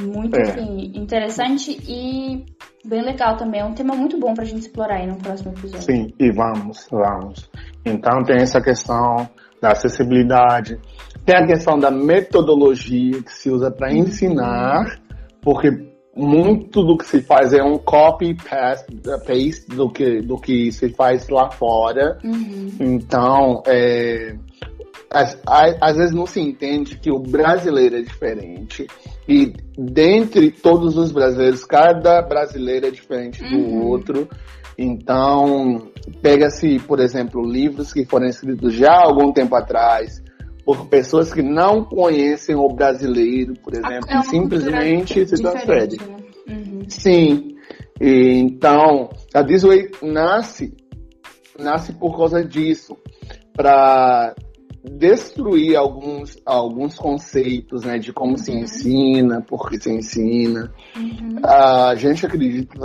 muito 0.00 0.36
É. 0.38 0.42
assim, 0.42 0.92
interessante 0.94 1.78
e 1.88 2.44
bem 2.84 3.02
legal 3.02 3.36
também. 3.36 3.60
É 3.60 3.64
um 3.64 3.74
tema 3.74 3.94
muito 3.94 4.18
bom 4.18 4.34
pra 4.34 4.44
gente 4.44 4.62
explorar 4.62 4.96
aí 4.96 5.06
no 5.06 5.16
próximo 5.16 5.52
episódio. 5.52 5.82
Sim, 5.82 6.12
e 6.18 6.30
vamos, 6.30 6.86
vamos. 6.90 7.50
Então 7.84 8.22
tem 8.24 8.36
essa 8.36 8.60
questão 8.60 9.28
da 9.60 9.72
acessibilidade, 9.72 10.78
tem 11.24 11.36
a 11.36 11.46
questão 11.46 11.78
da 11.78 11.90
metodologia 11.90 13.22
que 13.22 13.32
se 13.32 13.50
usa 13.50 13.70
para 13.70 13.92
ensinar, 13.92 15.00
porque 15.42 15.68
muito 16.16 16.82
do 16.84 16.96
que 16.96 17.04
se 17.06 17.22
faz 17.22 17.52
é 17.52 17.62
um 17.62 17.78
copy 17.78 18.34
paste, 18.34 19.66
do 19.68 19.88
que 19.90 20.20
do 20.20 20.36
que 20.36 20.72
se 20.72 20.88
faz 20.94 21.28
lá 21.28 21.50
fora. 21.50 22.18
Uhum. 22.24 22.70
Então, 22.80 23.62
é, 23.66 24.36
às- 25.10 25.40
às 25.80 25.96
vezes 25.96 26.14
não 26.14 26.26
se 26.26 26.40
entende 26.40 26.98
que 26.98 27.10
o 27.10 27.18
brasileiro 27.18 27.96
é 27.96 28.02
diferente. 28.02 28.86
E 29.28 29.52
dentre 29.76 30.50
todos 30.50 30.96
os 30.96 31.12
brasileiros, 31.12 31.64
cada 31.64 32.22
brasileiro 32.22 32.86
é 32.86 32.90
diferente 32.90 33.42
do 33.44 33.56
Uhum. 33.56 33.86
outro. 33.86 34.26
Então, 34.76 35.90
pega-se, 36.22 36.78
por 36.78 36.98
exemplo, 37.00 37.42
livros 37.44 37.92
que 37.92 38.04
foram 38.06 38.26
escritos 38.26 38.72
já 38.74 38.92
há 38.92 39.04
algum 39.04 39.32
tempo 39.32 39.54
atrás, 39.54 40.22
por 40.64 40.86
pessoas 40.86 41.32
que 41.32 41.42
não 41.42 41.84
conhecem 41.84 42.54
o 42.56 42.68
brasileiro, 42.68 43.54
por 43.62 43.74
exemplo, 43.74 44.08
É 44.08 44.18
e 44.18 44.22
simplesmente 44.24 45.26
se 45.26 45.42
transfere. 45.42 45.88
diferente, 45.88 45.98
né? 46.46 46.54
Uhum. 46.56 46.80
Sim. 46.88 47.54
E, 48.00 48.38
então, 48.38 49.10
a 49.34 49.42
Disney 49.42 49.90
nasce, 50.02 50.72
nasce 51.58 51.92
por 51.92 52.16
causa 52.16 52.44
disso, 52.44 52.96
para 53.54 54.34
destruir 54.84 55.76
alguns, 55.76 56.38
alguns 56.46 56.96
conceitos, 56.96 57.84
né, 57.84 57.98
de 57.98 58.12
como 58.12 58.38
se 58.38 58.50
Uhum. 58.52 58.58
ensina, 58.58 59.40
por 59.42 59.68
que 59.68 59.80
se 59.80 59.90
ensina. 59.90 60.72
Uhum. 60.96 61.36
A 61.44 61.94
gente 61.96 62.24
acredita 62.24 62.78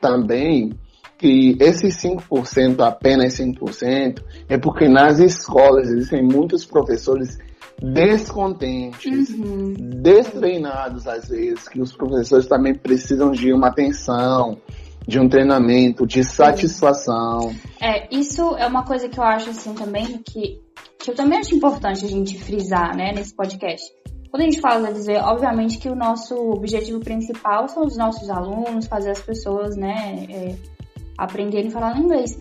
também 0.00 0.72
que 1.18 1.56
esses 1.60 1.96
5%, 2.00 2.80
apenas 2.80 3.34
5%, 3.34 4.22
é 4.48 4.58
porque 4.58 4.88
nas 4.88 5.18
escolas 5.20 5.88
existem 5.88 6.22
muitos 6.22 6.64
professores 6.64 7.38
descontentes, 7.80 9.30
Uhum. 9.30 9.74
destreinados 10.02 11.06
às 11.06 11.28
vezes, 11.28 11.68
que 11.68 11.80
os 11.80 11.92
professores 11.92 12.46
também 12.46 12.74
precisam 12.74 13.30
de 13.30 13.52
uma 13.52 13.68
atenção, 13.68 14.58
de 15.06 15.18
um 15.18 15.28
treinamento, 15.28 16.06
de 16.06 16.22
satisfação. 16.24 17.54
É, 17.80 18.08
isso 18.14 18.56
é 18.56 18.66
uma 18.66 18.84
coisa 18.84 19.08
que 19.08 19.18
eu 19.18 19.24
acho 19.24 19.50
assim 19.50 19.74
também 19.74 20.18
que, 20.18 20.60
que 20.98 21.10
eu 21.10 21.14
também 21.14 21.38
acho 21.38 21.54
importante 21.54 22.04
a 22.04 22.08
gente 22.08 22.38
frisar, 22.38 22.96
né, 22.96 23.12
nesse 23.12 23.34
podcast. 23.34 23.84
Quando 24.30 24.42
a 24.42 24.44
gente 24.46 24.60
fala 24.60 24.86
da 24.86 24.92
dizer, 24.92 25.18
obviamente 25.18 25.76
que 25.78 25.90
o 25.90 25.94
nosso 25.94 26.34
objetivo 26.34 27.00
principal 27.00 27.68
são 27.68 27.84
os 27.84 27.96
nossos 27.96 28.30
alunos, 28.30 28.86
fazer 28.86 29.10
as 29.10 29.20
pessoas, 29.20 29.76
né, 29.76 30.26
é, 30.30 30.54
aprenderem 31.18 31.68
a 31.68 31.70
falar 31.72 31.98
inglês. 31.98 32.38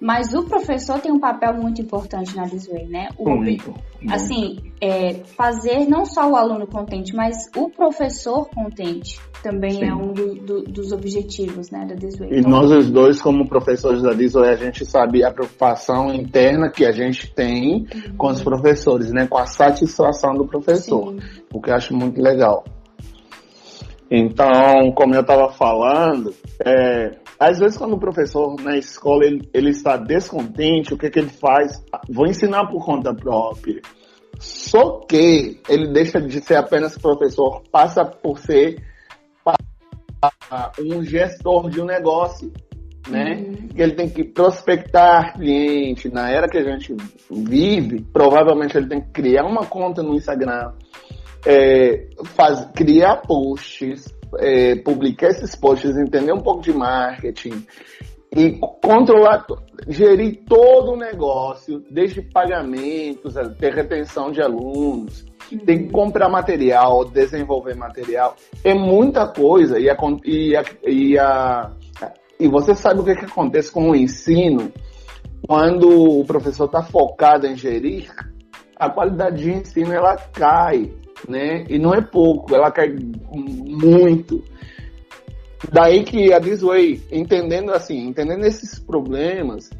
Mas 0.00 0.32
o 0.32 0.44
professor 0.44 1.00
tem 1.00 1.10
um 1.10 1.18
papel 1.18 1.54
muito 1.54 1.82
importante 1.82 2.36
na 2.36 2.44
Disway, 2.44 2.86
né? 2.86 3.08
O, 3.18 3.28
Muito. 3.30 3.74
assim, 4.08 4.56
é, 4.80 5.14
fazer 5.36 5.88
não 5.88 6.04
só 6.04 6.30
o 6.30 6.36
aluno 6.36 6.68
contente, 6.68 7.16
mas 7.16 7.36
o 7.56 7.68
professor 7.68 8.48
contente 8.48 9.20
também 9.42 9.72
Sim. 9.72 9.84
é 9.84 9.94
um 9.94 10.12
do- 10.12 10.34
do- 10.36 10.62
dos 10.62 10.92
objetivos, 10.92 11.70
né, 11.70 11.84
da 11.84 11.94
Disway. 11.96 12.30
E 12.32 12.40
nós 12.42 12.70
os 12.70 12.90
dois, 12.90 13.20
como 13.20 13.48
professores 13.48 14.02
da 14.02 14.12
Disney, 14.12 14.48
a 14.48 14.56
gente 14.56 14.84
sabe 14.84 15.24
a 15.24 15.32
preocupação 15.32 16.14
interna 16.14 16.70
que 16.70 16.84
a 16.84 16.92
gente 16.92 17.32
tem 17.34 17.84
com 18.16 18.28
os 18.28 18.40
professores, 18.42 19.12
né? 19.12 19.26
Com 19.26 19.38
a 19.38 19.46
satisfação 19.46 20.34
do 20.34 20.46
professor. 20.46 21.12
Sim. 21.12 21.18
o 21.52 21.60
que 21.60 21.70
eu 21.70 21.74
acho 21.74 21.94
muito 21.96 22.20
legal. 22.20 22.62
Então, 24.10 24.92
como 24.94 25.14
eu 25.14 25.20
estava 25.20 25.50
falando, 25.52 26.32
é, 26.64 27.16
às 27.38 27.58
vezes 27.58 27.76
quando 27.76 27.94
o 27.94 28.00
professor 28.00 28.60
na 28.60 28.76
escola 28.76 29.24
ele, 29.24 29.48
ele 29.54 29.70
está 29.70 29.96
descontente, 29.96 30.92
o 30.92 30.98
que, 30.98 31.08
que 31.08 31.18
ele 31.18 31.30
faz? 31.30 31.82
Vou 32.08 32.26
ensinar 32.26 32.66
por 32.66 32.84
conta 32.84 33.14
própria. 33.14 33.80
Só 34.38 35.00
que 35.00 35.60
ele 35.68 35.92
deixa 35.92 36.20
de 36.20 36.40
ser 36.40 36.56
apenas 36.56 36.96
professor, 36.96 37.62
passa 37.70 38.04
por 38.04 38.38
ser 38.38 38.82
um 40.80 41.02
gestor 41.02 41.70
de 41.70 41.80
um 41.80 41.84
negócio, 41.84 42.52
né? 43.08 43.36
Uhum. 43.36 43.68
que 43.68 43.82
ele 43.82 43.94
tem 43.94 44.08
que 44.08 44.24
prospectar 44.24 45.34
cliente. 45.34 46.08
Na 46.08 46.30
era 46.30 46.48
que 46.48 46.58
a 46.58 46.62
gente 46.62 46.94
vive, 47.30 48.02
provavelmente 48.12 48.76
ele 48.76 48.88
tem 48.88 49.00
que 49.00 49.10
criar 49.10 49.44
uma 49.44 49.64
conta 49.66 50.02
no 50.02 50.14
Instagram, 50.14 50.72
é, 51.46 52.08
faz, 52.34 52.64
criar 52.74 53.22
posts, 53.22 54.06
é, 54.38 54.76
publicar 54.76 55.28
esses 55.28 55.54
posts, 55.54 55.96
entender 55.96 56.32
um 56.32 56.40
pouco 56.40 56.62
de 56.62 56.72
marketing 56.72 57.66
e 58.36 58.58
controlar, 58.82 59.46
gerir 59.88 60.42
todo 60.46 60.92
o 60.92 60.96
negócio, 60.96 61.82
desde 61.90 62.20
pagamentos, 62.20 63.36
até 63.36 63.70
retenção 63.70 64.30
de 64.30 64.42
alunos. 64.42 65.24
Tem 65.64 65.86
que 65.86 65.92
comprar 65.92 66.28
material, 66.28 67.06
desenvolver 67.06 67.74
material. 67.74 68.36
É 68.62 68.74
muita 68.74 69.26
coisa. 69.26 69.78
E, 69.78 69.88
a, 69.88 69.96
e, 70.24 70.56
a, 70.56 70.64
e, 70.86 71.18
a, 71.18 71.72
e 72.38 72.48
você 72.48 72.74
sabe 72.74 73.00
o 73.00 73.04
que, 73.04 73.14
que 73.14 73.24
acontece 73.24 73.72
com 73.72 73.90
o 73.90 73.96
ensino 73.96 74.70
quando 75.46 76.20
o 76.20 76.24
professor 76.24 76.66
está 76.66 76.82
focado 76.82 77.46
em 77.46 77.56
gerir, 77.56 78.10
a 78.76 78.90
qualidade 78.90 79.42
de 79.42 79.50
ensino 79.50 79.92
ela 79.92 80.16
cai, 80.16 80.92
né? 81.26 81.64
E 81.68 81.78
não 81.78 81.94
é 81.94 82.00
pouco, 82.00 82.54
ela 82.54 82.70
cai 82.70 82.94
muito. 83.32 84.42
Daí 85.72 86.04
que 86.04 86.32
a 86.32 86.38
Disway, 86.38 87.02
entendendo 87.10 87.72
assim, 87.72 88.06
entendendo 88.06 88.44
esses 88.44 88.78
problemas, 88.78 89.70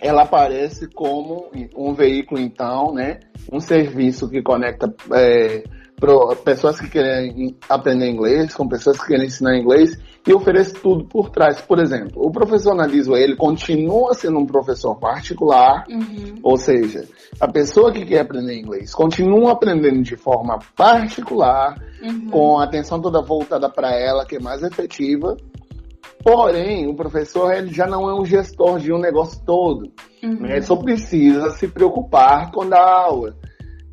ela 0.00 0.22
aparece 0.22 0.86
como 0.88 1.50
um 1.74 1.94
veículo, 1.94 2.40
então, 2.40 2.92
né? 2.92 3.20
Um 3.50 3.58
serviço 3.58 4.28
que 4.28 4.42
conecta 4.42 4.94
é, 5.12 5.64
pro- 6.04 6.36
pessoas 6.36 6.78
que 6.78 6.88
querem 6.88 7.56
aprender 7.68 8.08
inglês 8.10 8.54
com 8.54 8.68
pessoas 8.68 9.00
que 9.00 9.06
querem 9.08 9.26
ensinar 9.26 9.56
inglês 9.56 9.98
e 10.26 10.32
oferece 10.32 10.74
tudo 10.74 11.04
por 11.06 11.30
trás. 11.30 11.60
Por 11.62 11.78
exemplo, 11.78 12.22
o 12.24 12.30
professor 12.30 12.74
na 12.74 12.86
Disway, 12.86 13.22
ele 13.22 13.36
continua 13.36 14.14
sendo 14.14 14.38
um 14.38 14.46
professor 14.46 14.94
particular, 14.96 15.84
Uhum. 15.88 16.34
ou 16.42 16.56
seja, 16.56 17.06
a 17.40 17.48
pessoa 17.48 17.92
que 17.92 18.04
quer 18.04 18.20
aprender 18.20 18.58
inglês 18.58 18.94
continua 18.94 19.52
aprendendo 19.52 20.02
de 20.02 20.16
forma 20.16 20.58
particular, 20.76 21.76
Uhum. 22.02 22.30
com 22.30 22.58
a 22.58 22.64
atenção 22.64 23.00
toda 23.00 23.22
voltada 23.22 23.68
para 23.70 23.92
ela, 23.94 24.24
que 24.26 24.36
é 24.36 24.40
mais 24.40 24.62
efetiva. 24.62 25.36
Porém, 26.22 26.86
o 26.88 26.94
professor 26.94 27.52
ele 27.52 27.72
já 27.72 27.86
não 27.86 28.08
é 28.08 28.14
um 28.14 28.24
gestor 28.24 28.78
de 28.78 28.92
um 28.92 28.98
negócio 28.98 29.42
todo. 29.44 29.90
Uhum. 30.22 30.46
Ele 30.46 30.62
só 30.62 30.74
precisa 30.76 31.50
se 31.50 31.68
preocupar 31.68 32.50
com 32.50 32.62
a 32.74 32.78
aula. 33.04 33.34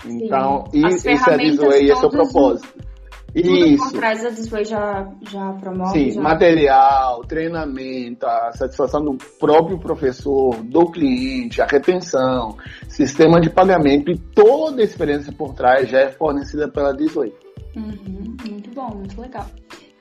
Então, 0.05 0.65
isso 0.73 1.09
é 1.09 1.37
Disway, 1.37 1.89
esse 1.89 2.03
é 2.03 2.07
o 2.07 2.09
propósito. 2.09 2.91
Tudo 3.33 3.65
Isso. 3.65 3.83
por 3.83 3.93
trás 3.93 4.21
da 4.21 4.29
Disway 4.29 4.65
já, 4.65 5.09
já 5.29 5.53
promove? 5.53 5.91
Sim, 5.93 6.11
já... 6.11 6.21
material, 6.21 7.21
treinamento, 7.21 8.25
a 8.25 8.51
satisfação 8.51 9.01
do 9.03 9.17
próprio 9.39 9.79
professor, 9.79 10.61
do 10.63 10.91
cliente, 10.91 11.61
a 11.61 11.65
retenção, 11.65 12.57
sistema 12.89 13.39
de 13.39 13.49
pagamento 13.49 14.11
e 14.11 14.17
toda 14.17 14.81
a 14.81 14.83
experiência 14.83 15.31
por 15.31 15.53
trás 15.53 15.89
já 15.89 15.99
é 15.99 16.11
fornecida 16.11 16.67
pela 16.67 16.93
Disway. 16.93 17.33
Uhum, 17.73 18.35
muito 18.49 18.69
bom, 18.71 18.95
muito 18.95 19.21
legal. 19.21 19.45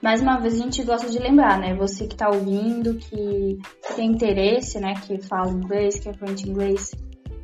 Mais 0.02 0.20
uma 0.22 0.38
vez 0.40 0.54
a 0.54 0.64
gente 0.64 0.82
gosta 0.82 1.08
de 1.08 1.18
lembrar, 1.18 1.58
né? 1.60 1.74
Você 1.74 2.06
que 2.06 2.14
está 2.14 2.28
ouvindo, 2.28 2.94
que 2.94 3.58
tem 3.94 4.10
interesse, 4.10 4.80
né? 4.80 4.94
Que 5.06 5.20
fala 5.22 5.50
inglês, 5.50 6.00
que 6.00 6.08
é 6.08 6.14
fluente 6.14 6.48
inglês, 6.48 6.90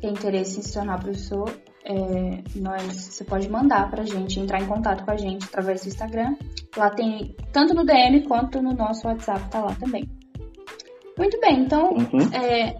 tem 0.01 0.11
interesse 0.11 0.59
em 0.59 0.63
se 0.63 0.73
tornar 0.73 0.99
professor, 0.99 1.49
é, 1.87 2.43
nós, 2.59 2.93
você 2.93 3.23
pode 3.23 3.49
mandar 3.49 3.89
pra 3.89 4.03
gente, 4.03 4.39
entrar 4.39 4.61
em 4.61 4.65
contato 4.65 5.05
com 5.05 5.11
a 5.11 5.15
gente 5.15 5.45
através 5.45 5.81
do 5.81 5.87
Instagram. 5.87 6.35
Lá 6.75 6.89
tem, 6.89 7.33
tanto 7.53 7.73
no 7.73 7.85
DM 7.85 8.23
quanto 8.27 8.61
no 8.61 8.73
nosso 8.73 9.07
WhatsApp, 9.07 9.49
tá 9.49 9.61
lá 9.61 9.73
também. 9.75 10.07
Muito 11.17 11.39
bem, 11.39 11.61
então, 11.61 11.93
uhum. 11.93 12.33
é, 12.33 12.79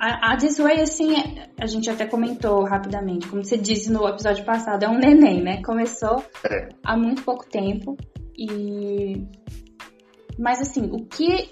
a, 0.00 0.32
a 0.32 0.36
Disway, 0.36 0.80
assim, 0.80 1.14
a 1.60 1.66
gente 1.66 1.90
até 1.90 2.06
comentou 2.06 2.64
rapidamente, 2.64 3.28
como 3.28 3.44
você 3.44 3.58
disse 3.58 3.92
no 3.92 4.08
episódio 4.08 4.44
passado, 4.44 4.84
é 4.84 4.88
um 4.88 4.98
neném, 4.98 5.42
né? 5.42 5.62
Começou 5.62 6.24
é. 6.50 6.68
há 6.82 6.96
muito 6.96 7.22
pouco 7.22 7.46
tempo 7.46 7.96
e... 8.36 9.26
Mas, 10.38 10.60
assim, 10.60 10.90
o 10.90 11.04
que 11.04 11.50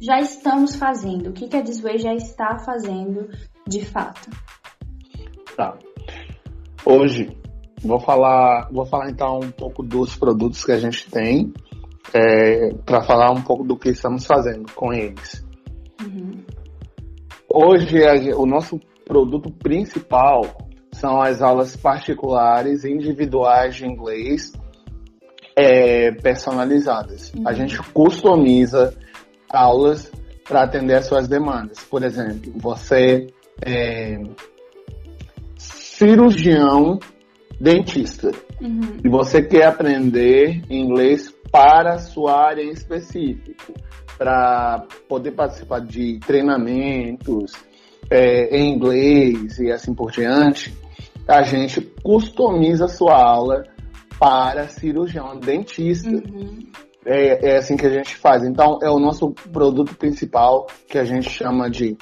já 0.00 0.20
estamos 0.20 0.74
fazendo? 0.74 1.30
O 1.30 1.32
que, 1.32 1.48
que 1.48 1.56
a 1.56 1.62
Disway 1.62 1.98
já 1.98 2.12
está 2.14 2.58
fazendo 2.58 3.30
de 3.66 3.82
fato? 3.86 4.28
Tá. 5.56 5.76
Hoje 6.84 7.36
vou 7.82 8.00
falar, 8.00 8.68
vou 8.70 8.86
falar 8.86 9.10
então 9.10 9.40
um 9.40 9.50
pouco 9.50 9.82
dos 9.82 10.16
produtos 10.16 10.64
que 10.64 10.72
a 10.72 10.78
gente 10.78 11.10
tem, 11.10 11.52
é, 12.14 12.72
para 12.86 13.02
falar 13.02 13.30
um 13.30 13.42
pouco 13.42 13.64
do 13.64 13.76
que 13.76 13.90
estamos 13.90 14.24
fazendo 14.24 14.70
com 14.72 14.92
eles. 14.92 15.44
Uhum. 16.00 16.42
Hoje 17.52 18.04
a, 18.04 18.36
o 18.36 18.46
nosso 18.46 18.80
produto 19.04 19.52
principal 19.52 20.42
são 20.92 21.20
as 21.20 21.42
aulas 21.42 21.76
particulares 21.76 22.84
individuais 22.84 23.76
de 23.76 23.86
inglês 23.86 24.52
é, 25.56 26.12
personalizadas. 26.12 27.32
Uhum. 27.34 27.46
A 27.46 27.52
gente 27.52 27.78
customiza 27.92 28.94
aulas 29.50 30.10
para 30.48 30.62
atender 30.62 30.94
às 30.94 31.06
suas 31.06 31.28
demandas. 31.28 31.78
Por 31.84 32.02
exemplo, 32.02 32.52
você 32.56 33.26
é, 33.64 34.18
cirurgião 36.02 36.98
dentista 37.60 38.32
uhum. 38.60 38.98
e 39.04 39.08
você 39.08 39.40
quer 39.40 39.66
aprender 39.66 40.64
inglês 40.68 41.32
para 41.52 41.94
a 41.94 41.98
sua 41.98 42.44
área 42.44 42.62
em 42.62 42.70
específico, 42.70 43.72
para 44.18 44.84
poder 45.08 45.30
participar 45.32 45.80
de 45.80 46.18
treinamentos 46.18 47.52
é, 48.10 48.56
em 48.56 48.74
inglês 48.74 49.60
e 49.60 49.70
assim 49.70 49.94
por 49.94 50.10
diante, 50.10 50.74
a 51.28 51.42
gente 51.42 51.80
customiza 52.02 52.86
a 52.86 52.88
sua 52.88 53.14
aula 53.14 53.62
para 54.18 54.66
cirurgião 54.66 55.38
dentista. 55.38 56.10
Uhum. 56.10 56.66
É, 57.04 57.50
é, 57.50 57.56
assim 57.58 57.76
que 57.76 57.86
a 57.86 57.90
gente 57.90 58.14
faz. 58.14 58.44
Então, 58.44 58.78
é 58.80 58.88
o 58.88 59.00
nosso 59.00 59.32
produto 59.52 59.96
principal 59.96 60.68
que 60.88 60.98
a 60.98 61.04
gente 61.04 61.28
chama 61.28 61.68
de 61.68 61.96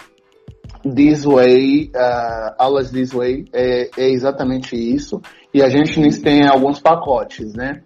This 0.83 1.25
Way, 1.25 1.93
uh, 1.95 2.55
aulas 2.59 2.91
This 2.91 3.13
Way, 3.13 3.47
é, 3.53 3.91
é, 3.97 4.11
exatamente 4.11 4.77
isso. 4.77 5.21
E 5.53 5.63
a 5.63 5.69
gente 5.69 6.01
tem 6.23 6.47
alguns 6.47 6.81
pacotes, 6.81 7.53
né? 7.55 7.83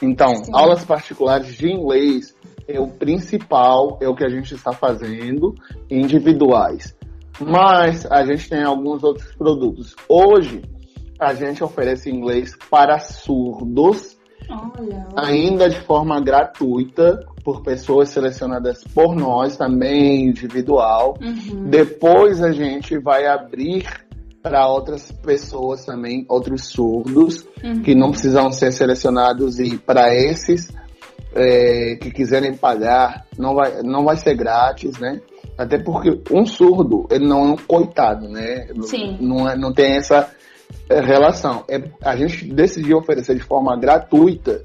Então, 0.00 0.34
Sim. 0.36 0.52
aulas 0.54 0.84
particulares 0.84 1.54
de 1.56 1.68
inglês 1.68 2.36
é 2.68 2.78
o 2.78 2.86
principal, 2.86 3.98
é 4.00 4.08
o 4.08 4.14
que 4.14 4.24
a 4.24 4.28
gente 4.28 4.54
está 4.54 4.72
fazendo, 4.72 5.54
individuais. 5.90 6.96
Mas 7.40 8.06
a 8.06 8.24
gente 8.24 8.48
tem 8.48 8.62
alguns 8.62 9.02
outros 9.02 9.34
produtos. 9.34 9.96
Hoje, 10.08 10.62
a 11.18 11.34
gente 11.34 11.64
oferece 11.64 12.10
inglês 12.10 12.56
para 12.70 12.98
surdos 12.98 14.18
Olha, 14.48 15.06
ainda 15.16 15.68
de 15.68 15.80
forma 15.80 16.20
gratuita, 16.20 17.20
por 17.48 17.62
pessoas 17.62 18.10
selecionadas 18.10 18.84
por 18.94 19.16
nós, 19.16 19.56
também 19.56 20.26
individual. 20.26 21.16
Uhum. 21.18 21.64
Depois 21.70 22.42
a 22.42 22.52
gente 22.52 22.98
vai 22.98 23.24
abrir 23.24 23.86
para 24.42 24.68
outras 24.68 25.10
pessoas 25.10 25.82
também, 25.82 26.26
outros 26.28 26.66
surdos, 26.66 27.46
uhum. 27.64 27.80
que 27.80 27.94
não 27.94 28.10
precisam 28.10 28.52
ser 28.52 28.70
selecionados 28.70 29.58
e 29.58 29.78
para 29.78 30.14
esses 30.14 30.70
é, 31.34 31.96
que 31.96 32.10
quiserem 32.10 32.54
pagar, 32.54 33.24
não 33.38 33.54
vai, 33.54 33.82
não 33.82 34.04
vai 34.04 34.18
ser 34.18 34.34
grátis, 34.34 34.98
né? 34.98 35.18
Até 35.56 35.78
porque 35.78 36.20
um 36.30 36.44
surdo, 36.44 37.08
ele 37.10 37.26
não 37.26 37.38
é 37.38 37.52
um 37.52 37.56
coitado, 37.56 38.28
né? 38.28 38.68
Sim. 38.82 39.16
Não, 39.22 39.48
é, 39.48 39.56
não 39.56 39.72
tem 39.72 39.96
essa 39.96 40.30
é, 40.90 41.00
relação. 41.00 41.64
É, 41.66 41.82
a 42.02 42.14
gente 42.14 42.44
decidiu 42.52 42.98
oferecer 42.98 43.36
de 43.36 43.42
forma 43.42 43.74
gratuita, 43.74 44.60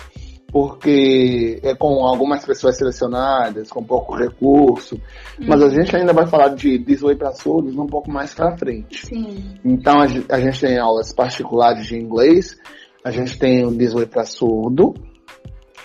porque 0.53 1.59
é 1.63 1.73
com 1.73 2.05
algumas 2.05 2.45
pessoas 2.45 2.77
selecionadas, 2.77 3.71
com 3.71 3.83
pouco 3.83 4.15
recurso, 4.15 4.95
hum. 4.95 5.45
mas 5.47 5.63
a 5.63 5.69
gente 5.69 5.95
ainda 5.95 6.13
vai 6.13 6.27
falar 6.27 6.49
de 6.49 6.77
Disway 6.77 7.15
para 7.15 7.31
surdos 7.31 7.75
um 7.75 7.87
pouco 7.87 8.11
mais 8.11 8.35
para 8.35 8.55
frente. 8.55 9.07
Sim. 9.07 9.55
Então 9.65 9.99
a, 9.99 10.03
a, 10.03 10.39
gente 10.39 10.61
tem 10.61 10.77
aulas 10.77 11.11
particulares 11.11 11.87
de 11.87 11.97
inglês, 11.97 12.55
a 13.03 13.09
gente 13.09 13.39
tem 13.39 13.65
o 13.65 13.75
Disway 13.75 14.05
para 14.05 14.25
surdo. 14.25 14.93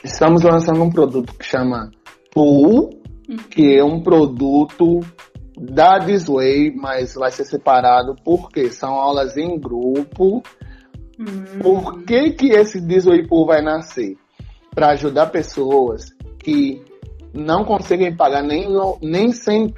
Estamos 0.04 0.42
lançando 0.42 0.82
um 0.82 0.90
produto 0.90 1.32
que 1.32 1.46
chama 1.46 1.90
Pool, 2.30 2.90
hum. 3.26 3.36
que 3.50 3.74
é 3.74 3.82
um 3.82 4.02
produto 4.02 5.00
da 5.58 5.98
Disway, 5.98 6.74
mas 6.76 7.14
vai 7.14 7.30
ser 7.30 7.46
separado 7.46 8.14
porque 8.22 8.70
são 8.70 8.96
aulas 8.96 9.34
em 9.38 9.58
grupo. 9.58 10.42
Hum. 11.18 11.58
Por 11.62 12.02
que, 12.02 12.32
que 12.32 12.50
esse 12.50 12.82
Disway 12.82 13.26
Pool 13.26 13.46
vai 13.46 13.62
nascer? 13.62 14.18
Para 14.78 14.90
ajudar 14.90 15.26
pessoas 15.26 16.14
que 16.38 16.80
não 17.34 17.64
conseguem 17.64 18.14
pagar 18.14 18.44
nem, 18.44 18.68
nem 19.02 19.32
100, 19.32 19.74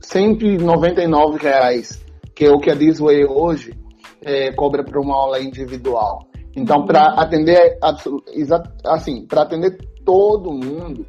199 0.00 1.38
reais, 1.38 2.02
que 2.34 2.46
é 2.46 2.50
o 2.50 2.58
que 2.58 2.70
a 2.70 2.74
Disway 2.74 3.26
hoje 3.26 3.74
é, 4.22 4.50
cobra 4.52 4.82
para 4.82 4.98
uma 4.98 5.14
aula 5.14 5.42
individual. 5.42 6.26
Então, 6.56 6.86
para 6.86 7.12
uhum. 7.12 7.20
atender 7.20 7.78
assim, 8.82 9.26
para 9.26 9.42
atender 9.42 9.76
todo 10.06 10.50
mundo, 10.50 11.04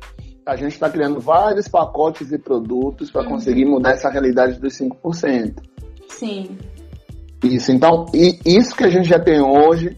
a 0.45 0.57
gente 0.57 0.73
está 0.73 0.89
criando 0.89 1.21
vários 1.21 1.69
pacotes 1.69 2.33
e 2.33 2.37
produtos 2.37 3.09
para 3.09 3.21
uhum. 3.21 3.29
conseguir 3.29 3.63
mudar 3.63 3.91
essa 3.91 4.09
realidade 4.09 4.59
dos 4.59 4.73
5%. 4.77 5.53
Sim. 6.09 6.57
Isso, 7.41 7.71
então, 7.71 8.07
e 8.13 8.37
isso 8.45 8.75
que 8.75 8.83
a 8.83 8.89
gente 8.89 9.07
já 9.07 9.17
tem 9.17 9.39
hoje, 9.39 9.97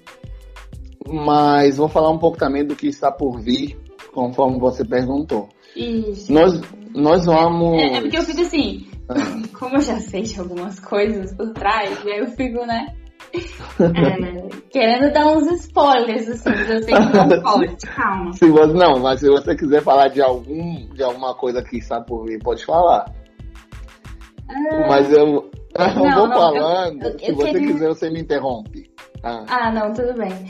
mas 1.07 1.77
vou 1.77 1.87
falar 1.87 2.09
um 2.09 2.17
pouco 2.17 2.37
também 2.37 2.65
do 2.65 2.75
que 2.75 2.87
está 2.87 3.11
por 3.11 3.39
vir, 3.39 3.77
conforme 4.13 4.59
você 4.59 4.85
perguntou. 4.85 5.49
Isso. 5.75 6.31
Nós, 6.31 6.61
nós 6.93 7.25
vamos. 7.25 7.81
É, 7.81 7.97
é 7.97 8.01
porque 8.01 8.17
eu 8.17 8.23
fico 8.23 8.41
assim, 8.41 8.87
ah. 9.09 9.13
como 9.57 9.77
eu 9.77 9.81
já 9.81 9.99
sei 9.99 10.21
de 10.23 10.39
algumas 10.39 10.79
coisas 10.79 11.33
por 11.35 11.51
trás, 11.53 12.05
aí 12.05 12.19
eu 12.19 12.27
fico, 12.27 12.65
né? 12.65 12.95
É, 13.33 14.69
querendo 14.69 15.11
dar 15.11 15.25
uns 15.25 15.49
spoilers, 15.51 16.27
assim, 16.27 16.49
mas 16.49 16.69
eu 16.69 16.83
sei 16.83 16.93
que 16.93 17.17
não 17.17 17.41
pode, 17.41 17.75
calma. 17.95 18.33
Se 18.33 18.47
você, 18.47 18.73
não, 18.73 18.99
mas 18.99 19.19
se 19.19 19.29
você 19.29 19.55
quiser 19.55 19.81
falar 19.81 20.09
de 20.09 20.21
algum, 20.21 20.87
de 20.93 21.01
alguma 21.01 21.33
coisa 21.35 21.63
que 21.63 21.77
está 21.77 21.99
por 21.99 22.25
vir, 22.25 22.39
pode 22.43 22.63
falar. 22.63 23.05
Ah, 24.47 24.87
mas 24.87 25.11
eu, 25.11 25.17
eu 25.73 25.95
não, 25.95 26.15
vou 26.15 26.27
não, 26.27 26.35
falando, 26.35 27.03
eu, 27.03 27.11
eu, 27.11 27.19
se 27.19 27.31
você 27.31 27.51
queria... 27.53 27.67
quiser, 27.67 27.87
você 27.87 28.09
me 28.11 28.21
interrompe. 28.21 28.91
Ah. 29.23 29.45
ah, 29.47 29.71
não, 29.71 29.93
tudo 29.93 30.13
bem. 30.13 30.45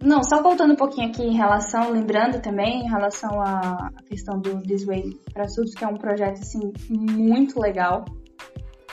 Não, 0.00 0.22
só 0.22 0.42
voltando 0.42 0.72
um 0.72 0.76
pouquinho 0.76 1.08
aqui 1.08 1.22
em 1.22 1.34
relação, 1.34 1.90
lembrando 1.90 2.40
também, 2.40 2.80
em 2.80 2.88
relação 2.88 3.40
à 3.40 3.90
questão 4.06 4.38
do 4.38 4.60
This 4.60 4.84
Way 4.84 5.18
para 5.32 5.48
Subs, 5.48 5.74
que 5.74 5.84
é 5.84 5.88
um 5.88 5.96
projeto, 5.96 6.40
assim, 6.40 6.72
muito 6.90 7.60
legal. 7.60 8.04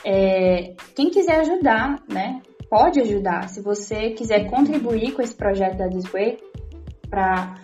É, 0.04 0.74
quem 0.94 1.10
quiser 1.10 1.40
ajudar, 1.40 2.02
né, 2.08 2.40
pode 2.70 3.00
ajudar. 3.00 3.48
Se 3.48 3.60
você 3.60 4.10
quiser 4.10 4.48
contribuir 4.48 5.12
com 5.12 5.20
esse 5.20 5.34
projeto 5.34 5.76
da 5.76 5.88
Disway, 5.88 6.38
para. 7.10 7.56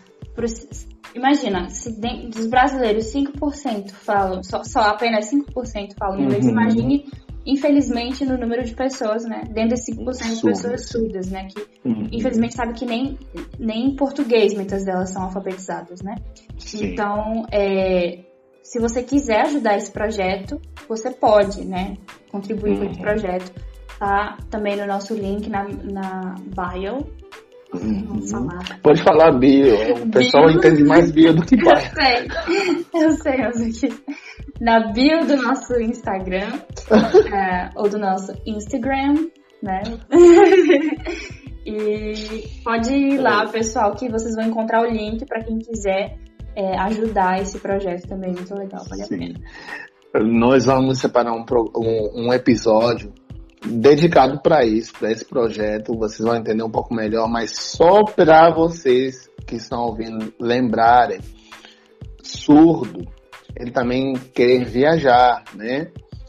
Imagina, 1.15 1.71
se 1.71 1.99
de, 1.99 2.29
dos 2.29 2.47
brasileiros 2.47 3.07
5% 3.07 3.91
falam, 3.91 4.43
só, 4.43 4.63
só 4.65 4.81
apenas 4.81 5.31
5% 5.33 5.95
falam 5.99 6.21
inglês, 6.21 6.45
uhum. 6.45 6.51
imagine, 6.51 7.07
infelizmente, 7.47 8.25
no 8.25 8.37
número 8.37 8.65
de 8.65 8.75
pessoas, 8.75 9.25
né? 9.25 9.43
Dentro 9.49 9.71
desses 9.71 9.97
5% 9.97 10.35
de 10.35 10.43
pessoas 10.43 10.89
surdas, 10.89 11.31
né? 11.31 11.47
Que 11.47 11.89
uhum. 11.89 12.09
infelizmente 12.11 12.55
sabe 12.55 12.75
que 12.75 12.85
nem, 12.85 13.17
nem 13.59 13.87
em 13.87 13.97
português 13.97 14.53
muitas 14.53 14.85
delas 14.85 15.11
são 15.11 15.23
alfabetizadas, 15.23 16.03
né? 16.03 16.17
Sim. 16.59 16.93
Então, 16.93 17.47
é, 17.53 18.25
se 18.63 18.81
você 18.81 19.03
quiser 19.03 19.43
ajudar 19.43 19.77
esse 19.77 19.93
projeto, 19.93 20.61
você 20.89 21.11
pode, 21.11 21.65
né? 21.65 21.97
Contribuir 22.33 22.73
uhum. 22.73 22.79
com 22.79 22.85
esse 22.85 22.97
uhum. 22.97 23.05
projeto. 23.05 23.53
Tá 23.99 24.37
também 24.51 24.77
no 24.77 24.87
nosso 24.87 25.15
link 25.15 25.49
na, 25.49 25.65
na 25.65 26.35
bio. 26.39 27.07
Falar. 28.31 28.81
Pode 28.83 29.03
falar 29.03 29.33
bio. 29.33 29.75
O 30.03 30.11
pessoal 30.11 30.47
bio. 30.47 30.59
entende 30.59 30.85
mais 30.85 31.11
bio 31.11 31.35
do 31.35 31.45
que 31.45 31.57
bio. 31.57 31.69
Eu 31.69 31.77
sei. 31.77 32.29
Eu 32.95 33.11
sei, 33.13 33.47
eu 33.47 33.73
sei. 33.73 33.93
Na 34.61 34.93
bio 34.93 35.27
do 35.27 35.37
nosso 35.37 35.75
Instagram. 35.81 36.61
é, 37.33 37.71
ou 37.77 37.89
do 37.89 37.99
nosso 37.99 38.33
Instagram, 38.47 39.29
né? 39.63 39.83
e 41.67 42.45
pode 42.63 42.93
ir 42.95 43.19
lá, 43.19 43.47
pessoal, 43.49 43.95
que 43.95 44.09
vocês 44.09 44.35
vão 44.37 44.47
encontrar 44.47 44.83
o 44.83 44.91
link 44.91 45.27
para 45.27 45.43
quem 45.43 45.59
quiser 45.59 46.17
é, 46.55 46.79
ajudar 46.81 47.41
esse 47.41 47.59
projeto 47.59 48.09
também. 48.09 48.33
Muito 48.33 48.55
legal, 48.55 48.85
vale 48.89 49.03
a 49.03 49.09
pena. 49.09 49.41
Nós 50.25 50.65
vamos 50.65 50.99
separar 50.99 51.33
um, 51.33 51.45
um, 51.77 52.27
um 52.29 52.33
episódio 52.33 53.13
dedicado 53.67 54.41
para 54.41 54.65
isso, 54.65 54.93
para 54.99 55.11
esse 55.11 55.25
projeto. 55.25 55.97
Vocês 55.97 56.27
vão 56.27 56.37
entender 56.37 56.63
um 56.63 56.71
pouco 56.71 56.95
melhor, 56.95 57.29
mas 57.29 57.51
só 57.51 58.05
para 58.05 58.51
vocês 58.51 59.29
que 59.47 59.57
estão 59.57 59.83
ouvindo 59.83 60.33
lembrarem, 60.41 61.21
surdo, 62.23 63.07
ele 63.57 63.71
também 63.71 64.15
quer 64.35 64.65
viajar, 64.65 65.45
né? 65.55 65.89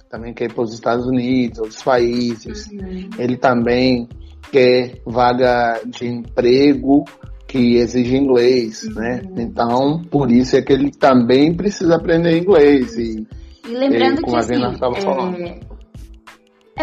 Também 0.10 0.34
quer 0.34 0.46
ir 0.46 0.54
para 0.54 0.64
os 0.64 0.74
Estados 0.74 1.06
Unidos, 1.06 1.60
outros 1.60 1.84
países. 1.84 2.68
Uhum. 2.68 3.10
Ele 3.18 3.36
também 3.36 4.08
quer 4.52 5.02
vaga 5.06 5.82
de 5.86 6.08
emprego 6.08 7.04
que 7.48 7.78
exige 7.78 8.16
inglês, 8.16 8.84
uhum. 8.84 8.94
né? 8.94 9.22
Então, 9.38 10.02
por 10.10 10.32
isso 10.32 10.56
é 10.56 10.62
que 10.62 10.72
ele 10.72 10.92
também 10.92 11.54
precisa 11.54 11.96
aprender 11.96 12.38
inglês. 12.38 12.98
E, 12.98 13.28
e 13.68 13.70
lembrando 13.70 14.20
e, 14.20 14.22
como 14.22 14.38
que, 14.38 14.44
a 14.44 14.48
Vena 14.48 14.68
assim, 14.70 14.86
é... 14.86 15.02
falando. 15.02 15.38
É 15.38 15.77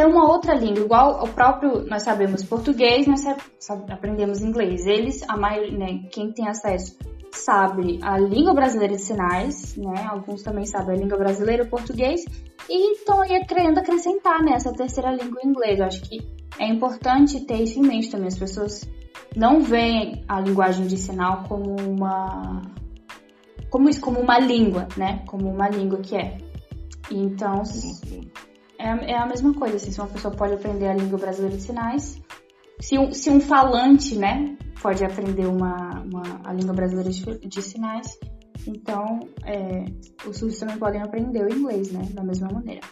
uma 0.07 0.29
outra 0.29 0.55
língua, 0.55 0.85
igual 0.85 1.23
o 1.23 1.29
próprio, 1.29 1.87
nós 1.87 2.03
sabemos 2.03 2.43
português, 2.43 3.07
nós 3.07 3.25
aprendemos 3.91 4.43
inglês. 4.43 4.87
Eles, 4.87 5.23
a 5.29 5.37
maioria, 5.37 5.79
né, 5.79 6.01
quem 6.11 6.33
tem 6.33 6.49
acesso, 6.49 6.97
sabe 7.31 7.99
a 8.03 8.19
língua 8.19 8.55
brasileira 8.55 8.95
de 8.95 9.03
sinais, 9.03 9.77
né? 9.77 10.07
Alguns 10.09 10.43
também 10.43 10.65
sabem 10.65 10.97
a 10.97 10.99
língua 10.99 11.19
brasileira, 11.19 11.65
o 11.65 11.69
português, 11.69 12.25
e 12.69 12.93
estão 12.93 13.21
aí 13.21 13.45
querendo 13.45 13.79
acrescentar 13.79 14.43
né, 14.43 14.57
terceira 14.77 15.11
língua 15.11 15.41
inglês. 15.45 15.79
Eu 15.79 15.87
acho 15.87 16.03
que 16.03 16.19
é 16.59 16.67
importante 16.67 17.41
ter 17.41 17.63
isso 17.63 17.79
em 17.79 17.83
mente 17.83 18.11
também. 18.11 18.29
As 18.29 18.39
pessoas 18.39 18.89
não 19.37 19.61
veem 19.61 20.25
a 20.29 20.41
linguagem 20.41 20.87
de 20.87 20.97
sinal 20.97 21.45
como 21.49 21.77
uma 21.81 22.63
como 23.69 23.89
isso 23.89 24.01
como 24.01 24.21
uma 24.21 24.39
língua, 24.39 24.87
né? 24.97 25.25
Como 25.27 25.49
uma 25.49 25.69
língua 25.69 25.99
que 25.99 26.17
é. 26.17 26.39
Então 27.11 27.63
é, 28.85 29.13
é 29.13 29.19
a 29.19 29.27
mesma 29.27 29.55
coisa. 29.55 29.77
Assim, 29.77 29.91
se 29.91 30.01
uma 30.01 30.09
pessoa 30.09 30.35
pode 30.35 30.55
aprender 30.55 30.89
a 30.89 30.95
língua 30.95 31.19
brasileira 31.19 31.57
de 31.57 31.63
sinais, 31.63 32.21
se 32.81 32.99
um, 32.99 33.13
se 33.13 33.31
um 33.31 33.41
falante, 33.41 34.17
né, 34.17 34.57
pode 34.83 35.05
aprender 35.05 35.47
uma, 35.47 36.03
uma 36.03 36.41
a 36.45 36.53
língua 36.53 36.75
brasileira 36.75 37.11
de, 37.11 37.39
de 37.49 37.63
sinais, 37.63 38.19
então 38.67 39.21
é, 39.45 39.85
os 40.29 40.39
surdos 40.39 40.59
também 40.59 40.79
podem 40.79 41.03
aprender 41.03 41.45
o 41.45 41.53
inglês, 41.53 41.93
né, 41.93 42.03
da 42.13 42.23
mesma 42.23 42.49
maneira. 42.49 42.83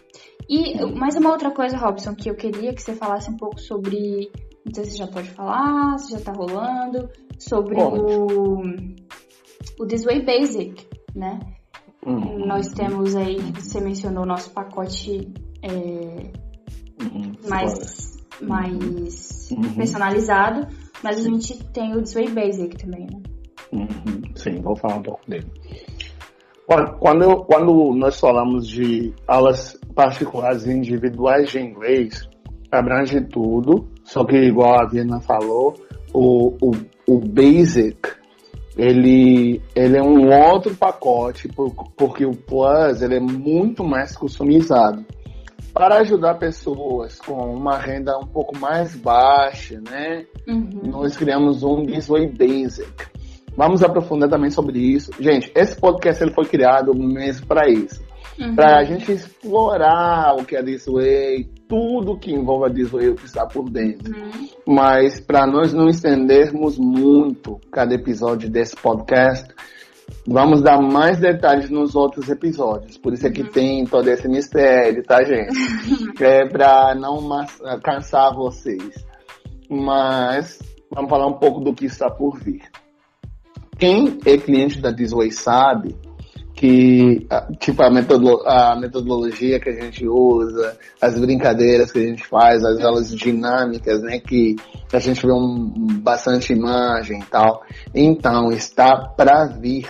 E 0.49 0.85
mais 0.95 1.15
uma 1.17 1.31
outra 1.31 1.51
coisa, 1.51 1.77
Robson, 1.77 2.15
que 2.15 2.31
eu 2.31 2.35
queria 2.35 2.75
que 2.75 2.83
você 2.83 2.95
falasse 2.95 3.31
um 3.31 3.37
pouco 3.37 3.61
sobre 3.61 4.31
não 4.65 4.73
sei 4.75 4.85
se 4.85 4.97
já 4.97 5.07
pode 5.07 5.29
falar, 5.31 5.99
se 5.99 6.13
já 6.13 6.21
tá 6.21 6.33
rolando, 6.33 7.09
sobre 7.39 7.77
o, 7.81 8.61
o 9.79 9.87
This 9.87 10.05
Way 10.05 10.25
Basic, 10.25 10.87
né? 11.15 11.41
Uhum. 12.07 12.47
Nós 12.47 12.69
temos 12.69 13.15
aí, 13.15 13.39
você 13.53 13.81
mencionou 13.81 14.23
o 14.23 14.27
nosso 14.27 14.51
pacote 14.51 15.33
é, 15.63 15.69
uhum. 17.03 17.33
mais, 17.49 18.17
mais 18.41 19.51
uhum. 19.51 19.75
personalizado, 19.75 20.67
mas 21.03 21.19
a 21.19 21.23
gente 21.23 21.63
tem 21.73 21.95
o 21.97 22.05
Way 22.05 22.31
Basic 22.31 22.77
também, 22.77 23.07
né? 23.07 23.23
Uhum. 23.73 24.23
Sim, 24.35 24.61
vou 24.61 24.77
falar 24.77 24.97
um 24.97 25.03
pouco 25.03 25.29
dele. 25.29 25.47
Quando, 27.01 27.23
eu, 27.25 27.37
quando 27.45 27.93
nós 27.95 28.19
falamos 28.19 28.67
de 28.67 29.13
aulas 29.27 29.79
particulares 29.95 30.67
individuais 30.67 31.51
de 31.51 31.59
inglês, 31.59 32.29
abrange 32.71 33.21
tudo, 33.21 33.89
só 34.05 34.25
que, 34.25 34.37
igual 34.37 34.81
a 34.81 34.87
Viena 34.87 35.21
falou, 35.21 35.75
o, 36.15 36.55
o, 36.63 36.71
o 37.07 37.19
Basic, 37.19 37.99
ele, 38.77 39.61
ele 39.75 39.97
é 39.97 40.03
um 40.03 40.31
outro 40.31 40.75
pacote, 40.75 41.49
porque 41.97 42.25
o 42.25 42.33
Plus 42.33 43.03
ele 43.03 43.17
é 43.17 43.21
muito 43.21 43.85
mais 43.85 44.17
customizado. 44.17 45.05
Para 45.73 46.01
ajudar 46.01 46.35
pessoas 46.35 47.19
com 47.19 47.35
uma 47.35 47.79
renda 47.79 48.17
um 48.19 48.27
pouco 48.27 48.57
mais 48.59 48.95
baixa, 48.95 49.81
né? 49.81 50.27
Uhum. 50.47 50.83
Nós 50.85 51.17
criamos 51.17 51.63
um 51.63 51.85
Disway 51.85 52.29
Basic. 52.29 52.93
Vamos 53.57 53.83
aprofundar 53.83 54.29
também 54.29 54.51
sobre 54.51 54.79
isso. 54.79 55.11
Gente, 55.19 55.51
esse 55.55 55.79
podcast 55.79 56.23
ele 56.23 56.35
foi 56.35 56.45
criado 56.45 56.95
mesmo 56.95 57.47
para 57.47 57.69
isso. 57.69 58.03
Uhum. 58.39 58.55
Para 58.55 58.79
a 58.79 58.85
gente 58.85 59.13
explorar 59.13 60.35
o 60.39 60.45
que 60.45 60.57
é 60.57 60.63
Disway, 60.63 61.49
tudo 61.69 62.19
que 62.19 62.33
envolve 62.33 62.67
a 62.67 62.73
Disney 62.73 63.15
que 63.15 63.25
está 63.25 63.47
por 63.47 63.69
dentro. 63.71 64.15
Uhum. 64.15 64.49
Mas 64.67 65.21
para 65.21 65.47
nós 65.47 65.73
não 65.73 65.89
estendermos 65.89 66.79
muito 66.79 67.61
cada 67.71 67.95
episódio 67.95 68.51
desse 68.51 68.77
podcast, 68.77 69.49
vamos 70.27 70.63
dar 70.63 70.81
mais 70.81 71.19
detalhes 71.19 71.71
nos 71.71 71.95
outros 71.95 72.29
episódios. 72.29 72.99
Por 72.99 73.13
isso 73.13 73.27
é 73.27 73.31
que 73.31 73.43
uhum. 73.43 73.51
tem 73.51 73.85
todo 73.87 74.09
esse 74.09 74.29
mistério, 74.29 75.03
tá, 75.03 75.23
gente? 75.25 75.53
é 76.23 76.47
para 76.49 76.95
não 76.95 77.29
cansar 77.83 78.35
vocês. 78.35 79.05
Mas 79.69 80.59
vamos 80.91 81.11
falar 81.11 81.27
um 81.27 81.39
pouco 81.39 81.61
do 81.61 81.75
que 81.75 81.87
está 81.87 82.11
por 82.11 82.39
vir. 82.39 82.63
Quem 83.79 84.19
é 84.25 84.37
cliente 84.37 84.81
da 84.81 84.91
Disney 84.91 85.33
sabe 85.33 85.97
que 86.63 87.27
tipo 87.59 87.83
a, 87.83 87.91
metodolo 87.91 88.41
a 88.47 88.79
metodologia 88.79 89.59
que 89.59 89.69
a 89.69 89.73
gente 89.73 90.07
usa, 90.07 90.79
as 91.01 91.19
brincadeiras 91.19 91.91
que 91.91 91.99
a 91.99 92.07
gente 92.07 92.25
faz, 92.25 92.65
as 92.65 92.79
aulas 92.85 93.13
dinâmicas, 93.13 94.01
né, 94.01 94.21
que 94.21 94.55
a 94.93 95.01
gente 95.01 95.27
vê 95.27 95.33
um, 95.33 95.73
bastante 96.01 96.53
imagem 96.53 97.19
e 97.19 97.25
tal. 97.25 97.65
Então 97.93 98.53
está 98.53 98.97
para 99.17 99.47
vir, 99.47 99.89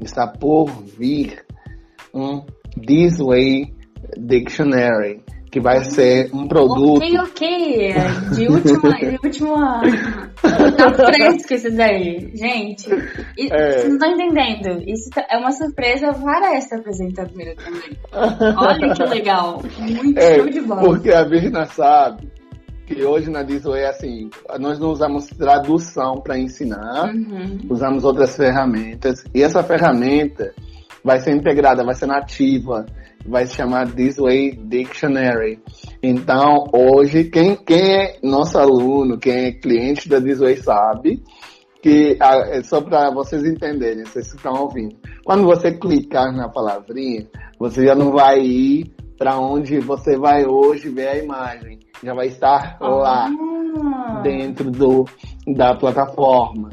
está 0.00 0.28
por 0.28 0.70
vir 0.96 1.44
um 2.14 2.44
This 2.80 3.18
Way 3.18 3.74
Dictionary 4.16 5.23
que 5.54 5.60
vai 5.60 5.84
ser 5.84 6.30
um 6.34 6.48
produto. 6.48 6.96
Ok, 6.96 7.16
ok. 7.20 7.94
De 8.34 8.48
última. 8.48 8.96
de 8.98 9.18
última. 9.22 9.82
Tá 10.76 10.92
fresco 10.92 11.54
isso 11.54 11.70
daí. 11.70 12.32
Gente, 12.34 12.90
e, 13.38 13.46
é. 13.52 13.78
vocês 13.78 13.88
não 13.88 13.94
estão 13.94 14.10
entendendo. 14.10 14.82
Isso 14.84 15.10
tá, 15.10 15.24
é 15.30 15.38
uma 15.38 15.52
surpresa 15.52 16.12
para 16.12 16.56
essa 16.56 16.74
apresentadora 16.74 17.54
também. 17.54 17.96
Olha 18.12 18.94
que 18.94 19.02
legal. 19.04 19.62
Muito 19.78 20.18
é, 20.18 20.34
show 20.38 20.50
de 20.50 20.60
bola. 20.60 20.82
Porque 20.82 21.12
a 21.12 21.22
Virna 21.22 21.66
sabe 21.66 22.28
que 22.84 23.04
hoje 23.04 23.30
na 23.30 23.44
Disney 23.44 23.78
é 23.78 23.90
assim, 23.90 24.30
nós 24.58 24.80
não 24.80 24.90
usamos 24.90 25.26
tradução 25.28 26.20
para 26.20 26.36
ensinar, 26.36 27.14
uhum. 27.14 27.60
usamos 27.70 28.02
outras 28.02 28.36
ferramentas, 28.36 29.24
e 29.32 29.40
essa 29.40 29.62
ferramenta 29.62 30.52
vai 31.02 31.20
ser 31.20 31.30
integrada, 31.30 31.84
vai 31.84 31.94
ser 31.94 32.06
nativa 32.06 32.84
vai 33.26 33.46
se 33.46 33.54
chamar 33.56 33.90
This 33.92 34.16
Way 34.16 34.56
Dictionary. 34.64 35.60
Então, 36.02 36.64
hoje, 36.72 37.24
quem, 37.24 37.56
quem 37.56 37.96
é 37.96 38.18
nosso 38.22 38.58
aluno, 38.58 39.18
quem 39.18 39.46
é 39.46 39.52
cliente 39.52 40.08
da 40.08 40.20
This 40.20 40.38
Way 40.38 40.56
sabe 40.58 41.22
que, 41.82 42.16
é 42.20 42.62
só 42.62 42.80
para 42.80 43.10
vocês 43.10 43.44
entenderem, 43.44 44.04
vocês 44.04 44.32
estão 44.32 44.54
ouvindo. 44.54 44.96
Quando 45.24 45.44
você 45.44 45.72
clicar 45.72 46.34
na 46.34 46.48
palavrinha, 46.48 47.28
você 47.58 47.84
já 47.86 47.94
não 47.94 48.10
vai 48.10 48.40
ir 48.40 48.94
para 49.18 49.38
onde 49.38 49.80
você 49.80 50.16
vai 50.16 50.46
hoje 50.46 50.88
ver 50.88 51.08
a 51.08 51.18
imagem. 51.18 51.80
Já 52.02 52.14
vai 52.14 52.28
estar 52.28 52.78
lá 52.80 53.28
ah. 53.28 54.20
dentro 54.22 54.70
do, 54.70 55.04
da 55.54 55.74
plataforma. 55.74 56.70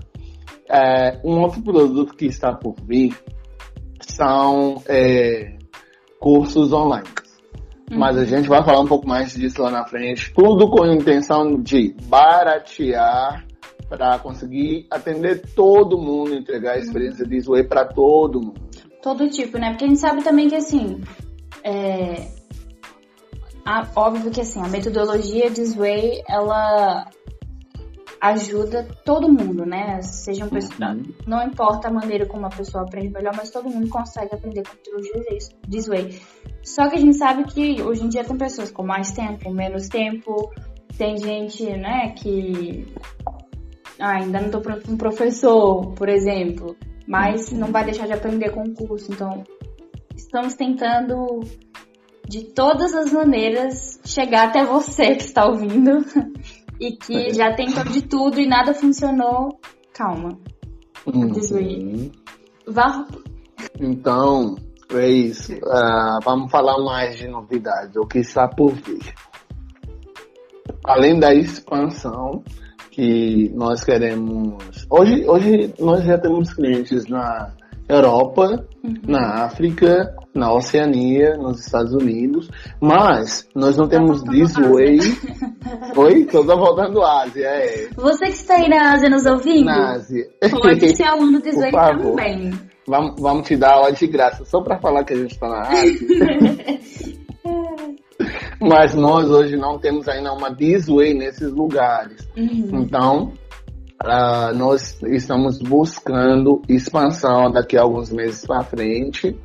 É, 0.70 1.20
um 1.26 1.42
outro 1.42 1.62
produto 1.62 2.16
que 2.16 2.26
está 2.26 2.54
por 2.54 2.76
vir 2.86 3.14
são 4.00 4.82
é, 4.88 5.58
cursos 6.22 6.72
online. 6.72 7.10
Uhum. 7.92 7.98
Mas 7.98 8.18
a 8.18 8.24
gente 8.24 8.48
vai 8.48 8.64
falar 8.64 8.80
um 8.80 8.88
pouco 8.88 9.08
mais 9.08 9.34
disso 9.34 9.62
lá 9.62 9.72
na 9.72 9.86
frente. 9.86 10.32
Tudo 10.34 10.70
com 10.70 10.84
a 10.84 10.94
intenção 10.94 11.60
de 11.62 11.94
baratear 12.04 13.46
para 13.90 14.18
conseguir 14.20 14.88
atender 14.90 15.42
todo 15.54 15.98
mundo, 15.98 16.34
entregar 16.34 16.76
a 16.76 16.78
experiência 16.78 17.26
de 17.26 17.42
Sway 17.42 17.66
para 17.66 17.84
todo 17.84 18.40
mundo. 18.40 18.62
Todo 19.02 19.28
tipo, 19.28 19.58
né? 19.58 19.72
Porque 19.72 19.84
a 19.84 19.88
gente 19.88 20.00
sabe 20.00 20.24
também 20.24 20.48
que 20.48 20.56
assim, 20.56 21.02
é... 21.64 22.28
a, 23.66 23.86
óbvio 23.96 24.32
que 24.32 24.40
assim, 24.40 24.62
a 24.62 24.70
metodologia 24.70 25.50
de 25.50 25.66
Sway, 25.66 26.22
ela 26.30 27.10
ajuda 28.22 28.88
todo 29.04 29.28
mundo, 29.28 29.66
né? 29.66 30.00
Sejam 30.04 30.48
pessoas, 30.48 30.80
Uhum. 30.80 31.12
não 31.26 31.44
importa 31.44 31.88
a 31.88 31.92
maneira 31.92 32.28
como 32.28 32.46
a 32.46 32.50
pessoa 32.50 32.84
aprende 32.84 33.10
melhor, 33.10 33.34
mas 33.36 33.50
todo 33.50 33.68
mundo 33.68 33.90
consegue 33.90 34.36
aprender 34.36 34.62
com 34.62 34.76
trilogia 34.78 35.38
this 35.70 35.88
way. 35.88 36.22
Só 36.64 36.88
que 36.88 36.96
a 36.96 37.00
gente 37.00 37.18
sabe 37.18 37.46
que 37.46 37.82
hoje 37.82 38.04
em 38.06 38.10
dia 38.10 38.24
tem 38.24 38.38
pessoas 38.38 38.70
com 38.70 38.84
mais 38.84 39.12
tempo, 39.12 39.52
menos 39.52 39.90
tempo, 39.90 40.52
tem 40.96 41.18
gente, 41.18 41.66
né, 41.66 42.10
que 42.10 42.94
ah, 44.00 44.18
ainda 44.18 44.40
não 44.40 44.52
tô 44.52 44.62
pronto 44.62 44.82
para 44.84 44.94
um 44.94 44.98
professor, 44.98 45.92
por 45.94 46.08
exemplo, 46.08 46.76
mas 47.08 47.52
não 47.52 47.72
vai 47.72 47.84
deixar 47.84 48.06
de 48.06 48.14
aprender 48.14 48.52
com 48.52 48.62
o 48.62 48.74
curso. 48.74 49.12
Então, 49.12 49.44
estamos 50.16 50.54
tentando 50.54 51.40
de 52.28 52.46
todas 52.54 52.94
as 52.94 53.12
maneiras 53.12 54.00
chegar 54.06 54.48
até 54.50 54.64
você 54.64 55.16
que 55.16 55.24
está 55.24 55.46
ouvindo 55.46 56.06
e 56.82 56.98
que 56.98 57.32
já 57.32 57.54
tentou 57.54 57.84
de 57.84 58.02
tudo 58.02 58.42
e 58.42 58.48
nada 58.48 58.74
funcionou. 58.74 59.60
Calma. 59.94 60.36
Uhum. 61.06 62.12
Vá. 62.68 63.06
Então, 63.80 64.56
é 64.92 65.08
isso. 65.08 65.54
Ah, 65.68 66.20
vamos 66.24 66.52
falar 66.52 66.84
mais 66.84 67.20
de 67.20 67.28
novidades, 67.28 67.96
o 67.96 68.08
que 68.08 68.20
está 68.20 68.48
por 68.48 68.74
vir. 68.74 69.14
Além 70.84 71.20
da 71.20 71.34
expansão 71.34 72.44
que 72.90 73.52
nós 73.54 73.84
queremos. 73.84 74.88
Hoje, 74.90 75.24
hoje 75.28 75.74
nós 75.80 76.04
já 76.04 76.18
temos 76.18 76.52
clientes 76.52 77.08
na 77.08 77.54
Europa, 77.92 78.66
na 79.06 79.44
África, 79.46 80.16
na 80.34 80.54
Oceania, 80.54 81.36
nos 81.38 81.60
Estados 81.66 81.94
Unidos, 81.94 82.50
mas 82.80 83.48
nós 83.54 83.76
não 83.78 83.88
temos 83.88 84.22
voltando 84.22 84.24
this 84.24 84.54
way. 84.56 85.00
Oi? 85.98 86.26
Tô 86.26 86.44
voltando 86.44 87.02
à 87.02 87.24
Ásia, 87.24 87.48
é. 87.48 87.90
Você 87.96 88.26
que 88.26 88.32
está 88.32 88.56
aí 88.56 88.70
na 88.70 88.94
Ásia 88.94 89.10
nos 89.10 89.26
ouvindo, 89.26 89.66
Na 89.66 89.96
Ásia. 89.96 90.26
pode 90.50 90.96
ser 90.96 91.04
aluno 91.04 91.42
Zway 91.52 91.72
favor. 91.72 92.16
também. 92.16 92.52
Vamos, 92.88 93.22
vamos 93.22 93.48
te 93.48 93.56
dar 93.58 93.74
aula 93.74 93.92
de 93.92 94.08
graça, 94.08 94.46
só 94.46 94.62
para 94.62 94.80
falar 94.80 95.04
que 95.04 95.14
a 95.14 95.18
gente 95.18 95.34
está 95.34 95.50
na 95.50 95.62
Ásia. 95.62 96.00
Mas 98.62 98.94
nós 98.94 99.30
hoje 99.30 99.58
não 99.58 99.80
temos 99.80 100.08
ainda 100.08 100.32
uma 100.32 100.56
this 100.56 100.88
way 100.88 101.14
nesses 101.16 101.52
lugares. 101.52 102.28
Uhum. 102.38 102.82
Então, 102.84 103.34
ah, 104.04 104.52
nós 104.54 104.98
estamos 105.04 105.60
buscando 105.60 106.62
expansão 106.68 107.52
daqui 107.52 107.78
a 107.78 107.82
alguns 107.82 108.10
meses 108.12 108.46
para 108.46 108.64
frente. 108.64 109.36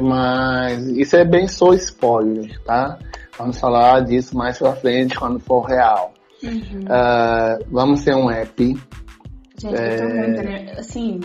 Mas 0.00 0.86
isso 0.88 1.16
é 1.16 1.24
bem 1.24 1.48
só 1.48 1.72
spoiler, 1.74 2.60
tá? 2.64 2.98
Vamos 3.36 3.58
falar 3.58 4.00
disso 4.04 4.36
mais 4.36 4.58
pra 4.58 4.74
frente 4.76 5.18
quando 5.18 5.40
for 5.40 5.62
real. 5.62 6.12
Uhum. 6.42 6.84
Ah, 6.88 7.58
vamos 7.70 8.04
ter 8.04 8.14
um 8.14 8.30
app. 8.30 8.62
Gente, 8.64 8.84
eu 9.64 9.72
tô 9.72 9.76
É. 9.76 10.26
muito, 10.26 10.42
né? 10.42 10.74
Assim, 10.78 11.20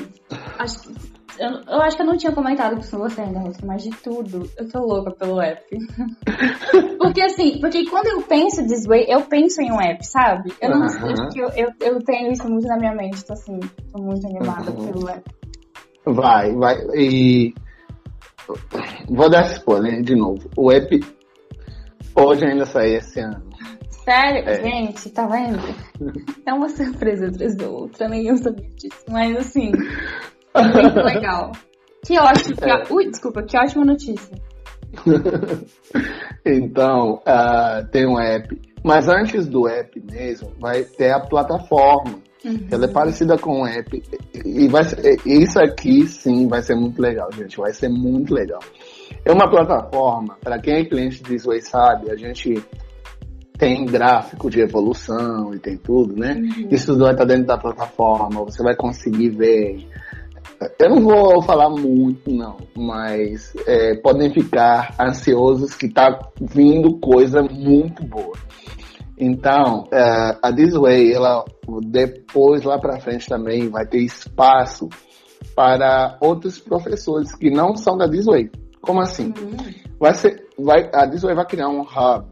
acho 0.57 0.81
que- 0.81 1.04
eu, 1.39 1.49
eu 1.67 1.81
acho 1.81 1.95
que 1.95 2.01
eu 2.01 2.05
não 2.05 2.17
tinha 2.17 2.31
comentado 2.31 2.75
com 2.75 2.97
você 2.97 3.21
ainda, 3.21 3.39
Rosa, 3.39 3.59
mas 3.65 3.83
de 3.83 3.89
tudo, 3.91 4.49
eu 4.57 4.67
tô 4.69 4.79
louca 4.79 5.11
pelo 5.11 5.41
app. 5.41 5.63
porque 6.99 7.21
assim, 7.21 7.59
porque 7.59 7.85
quando 7.89 8.07
eu 8.07 8.21
penso 8.23 8.65
this 8.67 8.85
way, 8.85 9.05
eu 9.07 9.21
penso 9.21 9.61
em 9.61 9.71
um 9.71 9.79
app, 9.81 10.05
sabe? 10.05 10.53
Eu 10.61 10.69
não 10.69 10.87
sei, 10.89 11.13
eu, 11.35 11.49
eu, 11.55 11.69
eu 11.81 12.03
tenho 12.03 12.31
isso 12.31 12.47
muito 12.49 12.67
na 12.67 12.77
minha 12.77 12.93
mente, 12.95 13.23
tô 13.25 13.33
assim, 13.33 13.59
tô 13.91 14.01
muito 14.01 14.25
animada 14.27 14.71
Uhum. 14.71 14.85
pelo 14.91 15.09
app. 15.09 15.23
Vai, 16.05 16.53
vai. 16.53 16.75
E 16.95 17.53
vou 19.09 19.29
dar 19.29 19.45
spoiler 19.53 20.01
de 20.03 20.15
novo. 20.15 20.49
O 20.55 20.71
app 20.71 20.99
pode 22.13 22.45
ainda 22.45 22.65
sair 22.65 22.97
esse 22.97 23.19
ano. 23.19 23.43
Sério? 23.89 24.47
É. 24.47 24.61
Gente, 24.61 25.09
tá 25.09 25.25
vendo? 25.25 25.59
É 26.45 26.53
uma 26.53 26.69
surpresa 26.69 27.27
atrás 27.27 27.55
da 27.55 27.67
outra, 27.67 28.07
nem 28.07 28.27
eu 28.27 28.37
sabia 28.37 28.69
disso. 28.75 29.03
Mas 29.09 29.35
assim, 29.35 29.71
muito 30.63 30.99
legal. 31.01 31.51
Que 32.05 32.19
ótimo. 32.19 32.55
Que, 32.57 32.69
É. 32.69 32.83
Ui, 32.91 33.09
desculpa, 33.09 33.43
que 33.43 33.57
ótima 33.57 33.85
notícia. 33.85 34.35
Então, 36.45 37.21
ah, 37.25 37.83
tem 37.91 38.05
um 38.07 38.19
app. 38.19 38.55
Mas 38.83 39.07
antes 39.07 39.47
do 39.47 39.67
app 39.67 39.99
mesmo, 40.11 40.51
vai 40.59 40.83
ter 40.83 41.11
a 41.11 41.19
plataforma. 41.19 42.19
Uhum. 42.45 42.67
Ela 42.69 42.85
é 42.85 42.87
parecida 42.87 43.35
com 43.37 43.61
o 43.63 43.65
app. 43.65 44.03
E 44.45 44.67
vai 44.67 44.83
ser- 44.83 45.19
isso 45.25 45.59
aqui, 45.59 46.07
sim, 46.07 46.47
vai 46.47 46.61
ser 46.61 46.75
muito 46.75 47.01
legal, 47.01 47.31
gente. 47.31 47.57
Vai 47.57 47.73
ser 47.73 47.89
muito 47.89 48.31
legal. 48.33 48.59
É 49.25 49.31
uma 49.31 49.49
plataforma, 49.49 50.37
para 50.39 50.59
quem 50.59 50.75
é 50.75 50.85
cliente 50.85 51.23
de 51.23 51.39
Sway 51.39 51.61
sabe, 51.61 52.11
a 52.11 52.15
gente 52.15 52.63
tem 53.57 53.85
gráfico 53.85 54.49
de 54.51 54.59
evolução 54.61 55.51
e 55.55 55.59
tem 55.59 55.77
tudo, 55.77 56.15
né? 56.15 56.35
Uhum. 56.35 56.67
Isso 56.69 56.95
vai 56.99 57.13
estar 57.13 57.25
dentro 57.25 57.45
da 57.47 57.57
plataforma, 57.57 58.43
você 58.45 58.61
vai 58.61 58.75
conseguir 58.75 59.29
ver. 59.29 59.87
Eu 60.79 60.89
não 60.89 61.01
vou 61.01 61.41
falar 61.41 61.69
muito, 61.69 62.31
não, 62.31 62.57
mas 62.75 63.53
é, 63.67 63.95
podem 63.95 64.31
ficar 64.33 64.95
ansiosos 64.99 65.75
que 65.75 65.89
tá 65.89 66.17
vindo 66.39 66.97
coisa 66.99 67.41
muito 67.43 68.03
boa. 68.03 68.37
Então, 69.17 69.87
é, 69.91 70.37
a 70.41 70.53
This 70.53 70.73
Way, 70.73 71.13
ela 71.13 71.43
depois 71.87 72.63
lá 72.63 72.79
para 72.79 72.99
frente 72.99 73.27
também 73.27 73.69
vai 73.69 73.85
ter 73.85 73.99
espaço 73.99 74.89
para 75.55 76.17
outros 76.21 76.59
professores 76.59 77.35
que 77.35 77.49
não 77.49 77.75
são 77.75 77.97
da 77.97 78.09
This 78.09 78.25
Way. 78.25 78.49
Como 78.85 79.01
assim? 79.01 79.33
Uhum. 79.37 79.57
vai 79.99 80.13
ser, 80.13 80.45
vai, 80.57 80.89
a 80.93 81.05
Disney 81.07 81.33
vai 81.33 81.45
criar 81.45 81.69
um 81.69 81.81
hub 81.81 82.27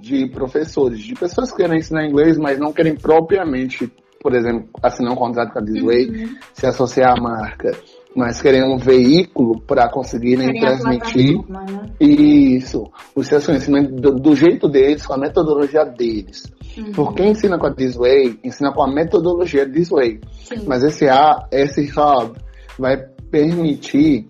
de 0.00 0.28
professores, 0.28 1.00
de 1.00 1.14
pessoas 1.14 1.50
que 1.50 1.56
querem 1.56 1.78
ensinar 1.78 2.06
inglês, 2.06 2.36
mas 2.36 2.58
não 2.58 2.72
querem 2.72 2.94
propriamente, 2.94 3.90
por 4.20 4.34
exemplo, 4.34 4.68
assinar 4.82 5.12
um 5.12 5.16
contrato 5.16 5.52
com 5.52 5.58
a 5.58 5.62
Disney, 5.62 6.08
Uhum. 6.08 6.36
se 6.52 6.66
associar 6.66 7.12
à 7.16 7.20
marca, 7.20 7.70
mas 8.16 8.40
querem 8.42 8.62
um 8.64 8.76
veículo 8.78 9.60
para 9.60 9.88
conseguirem 9.90 10.46
Querem 10.52 10.60
transmitir 10.60 11.38
né? 11.48 11.90
isso, 12.00 12.84
o 13.14 13.22
seu 13.22 13.40
conhecimento 13.40 13.92
do, 13.94 14.12
do 14.14 14.34
jeito 14.34 14.68
deles, 14.68 15.06
com 15.06 15.14
a 15.14 15.18
metodologia 15.18 15.84
deles. 15.84 16.44
Uhum. 16.76 16.92
Porque 16.92 17.22
ensina 17.24 17.58
com 17.58 17.66
a 17.66 17.70
Disway, 17.70 18.38
ensina 18.42 18.72
com 18.72 18.82
a 18.82 18.92
metodologia 18.92 19.66
Disway. 19.68 20.20
Sim. 20.44 20.64
Mas 20.66 20.82
esse, 20.82 21.08
a- 21.08 21.46
esse 21.52 21.82
hub 21.96 22.36
vai 22.78 22.96
permitir 23.30 24.28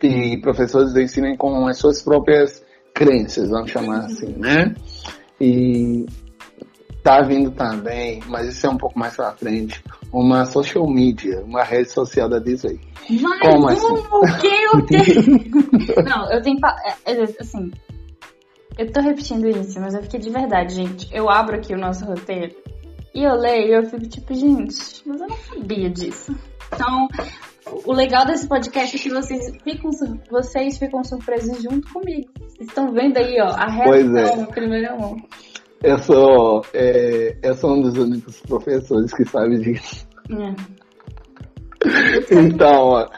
que 0.00 0.38
professores 0.40 0.94
ensinem 0.96 1.36
com 1.36 1.66
as 1.66 1.76
suas 1.78 2.02
próprias 2.02 2.64
crenças, 2.94 3.48
vamos 3.50 3.70
chamar 3.70 4.04
assim, 4.06 4.32
né? 4.36 4.74
E 5.40 6.06
tá 7.08 7.22
vindo 7.22 7.50
também, 7.52 8.20
mas 8.26 8.46
isso 8.48 8.66
é 8.66 8.70
um 8.70 8.76
pouco 8.76 8.98
mais 8.98 9.16
pra 9.16 9.32
frente, 9.32 9.82
uma 10.12 10.44
social 10.44 10.86
media, 10.86 11.42
uma 11.42 11.64
rede 11.64 11.90
social 11.90 12.28
da 12.28 12.38
Disney. 12.38 12.78
Mais 13.08 13.40
Como 13.40 13.64
um, 13.64 13.68
assim? 13.68 13.86
o 14.12 14.38
que 14.38 14.46
eu 14.46 14.84
tenho? 14.84 16.04
Não, 16.04 16.30
eu 16.30 16.42
tenho. 16.42 16.58
é, 17.06 17.12
é, 17.12 17.22
Assim, 17.40 17.70
eu 18.76 18.92
tô 18.92 19.00
repetindo 19.00 19.48
isso, 19.48 19.80
mas 19.80 19.94
é 19.94 20.00
porque 20.00 20.18
de 20.18 20.28
verdade, 20.28 20.74
gente, 20.74 21.08
eu 21.10 21.30
abro 21.30 21.56
aqui 21.56 21.72
o 21.72 21.78
nosso 21.78 22.04
roteiro 22.04 22.54
e 23.14 23.24
eu 23.24 23.34
leio 23.34 23.68
e 23.68 23.74
eu 23.74 23.84
fico 23.86 24.06
tipo, 24.06 24.34
gente, 24.34 25.02
mas 25.06 25.18
eu 25.22 25.28
não 25.28 25.36
sabia 25.36 25.88
disso. 25.88 26.36
Então, 26.74 27.08
o 27.86 27.92
legal 27.92 28.26
desse 28.26 28.46
podcast 28.46 28.94
é 28.96 28.98
que 28.98 29.08
vocês 29.08 29.50
ficam, 29.62 29.90
vocês 30.30 30.76
ficam 30.78 31.02
surpresos 31.02 31.62
junto 31.62 31.90
comigo. 31.90 32.28
Vocês 32.38 32.68
estão 32.68 32.92
vendo 32.92 33.16
aí, 33.16 33.40
ó, 33.40 33.48
a 33.48 33.84
Pois 33.84 34.06
é. 34.14 34.20
reação 34.20 34.42
em 34.42 34.46
primeira 34.46 34.94
mão. 34.94 35.16
Eu 35.82 35.98
sou, 35.98 36.64
é, 36.74 37.36
eu 37.42 37.54
sou 37.54 37.74
um 37.74 37.82
dos 37.82 37.96
únicos 37.96 38.40
professores 38.40 39.12
que 39.12 39.24
sabe 39.24 39.58
disso. 39.58 40.06
É. 40.30 40.78
Então, 42.34 42.88
ó, 42.88 43.08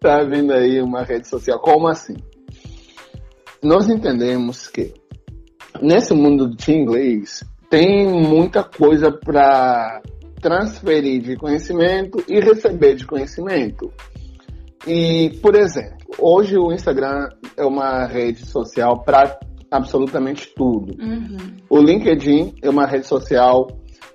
tá 0.00 0.24
vindo 0.24 0.52
aí 0.52 0.80
uma 0.80 1.02
rede 1.02 1.28
social. 1.28 1.60
Como 1.60 1.86
assim? 1.86 2.16
Nós 3.62 3.90
entendemos 3.90 4.68
que 4.68 4.94
nesse 5.82 6.14
mundo 6.14 6.48
de 6.56 6.72
inglês 6.72 7.44
tem 7.68 8.08
muita 8.08 8.64
coisa 8.64 9.12
para 9.12 10.00
transferir 10.40 11.20
de 11.20 11.36
conhecimento 11.36 12.24
e 12.26 12.40
receber 12.40 12.94
de 12.94 13.06
conhecimento. 13.06 13.92
E, 14.86 15.38
por 15.42 15.54
exemplo, 15.54 15.98
hoje 16.18 16.56
o 16.56 16.72
Instagram 16.72 17.28
é 17.56 17.64
uma 17.64 18.06
rede 18.06 18.46
social 18.46 19.02
para 19.04 19.38
absolutamente 19.70 20.52
tudo. 20.54 20.94
Uhum. 21.02 21.36
O 21.68 21.78
LinkedIn 21.78 22.54
é 22.62 22.68
uma 22.68 22.86
rede 22.86 23.06
social 23.06 23.68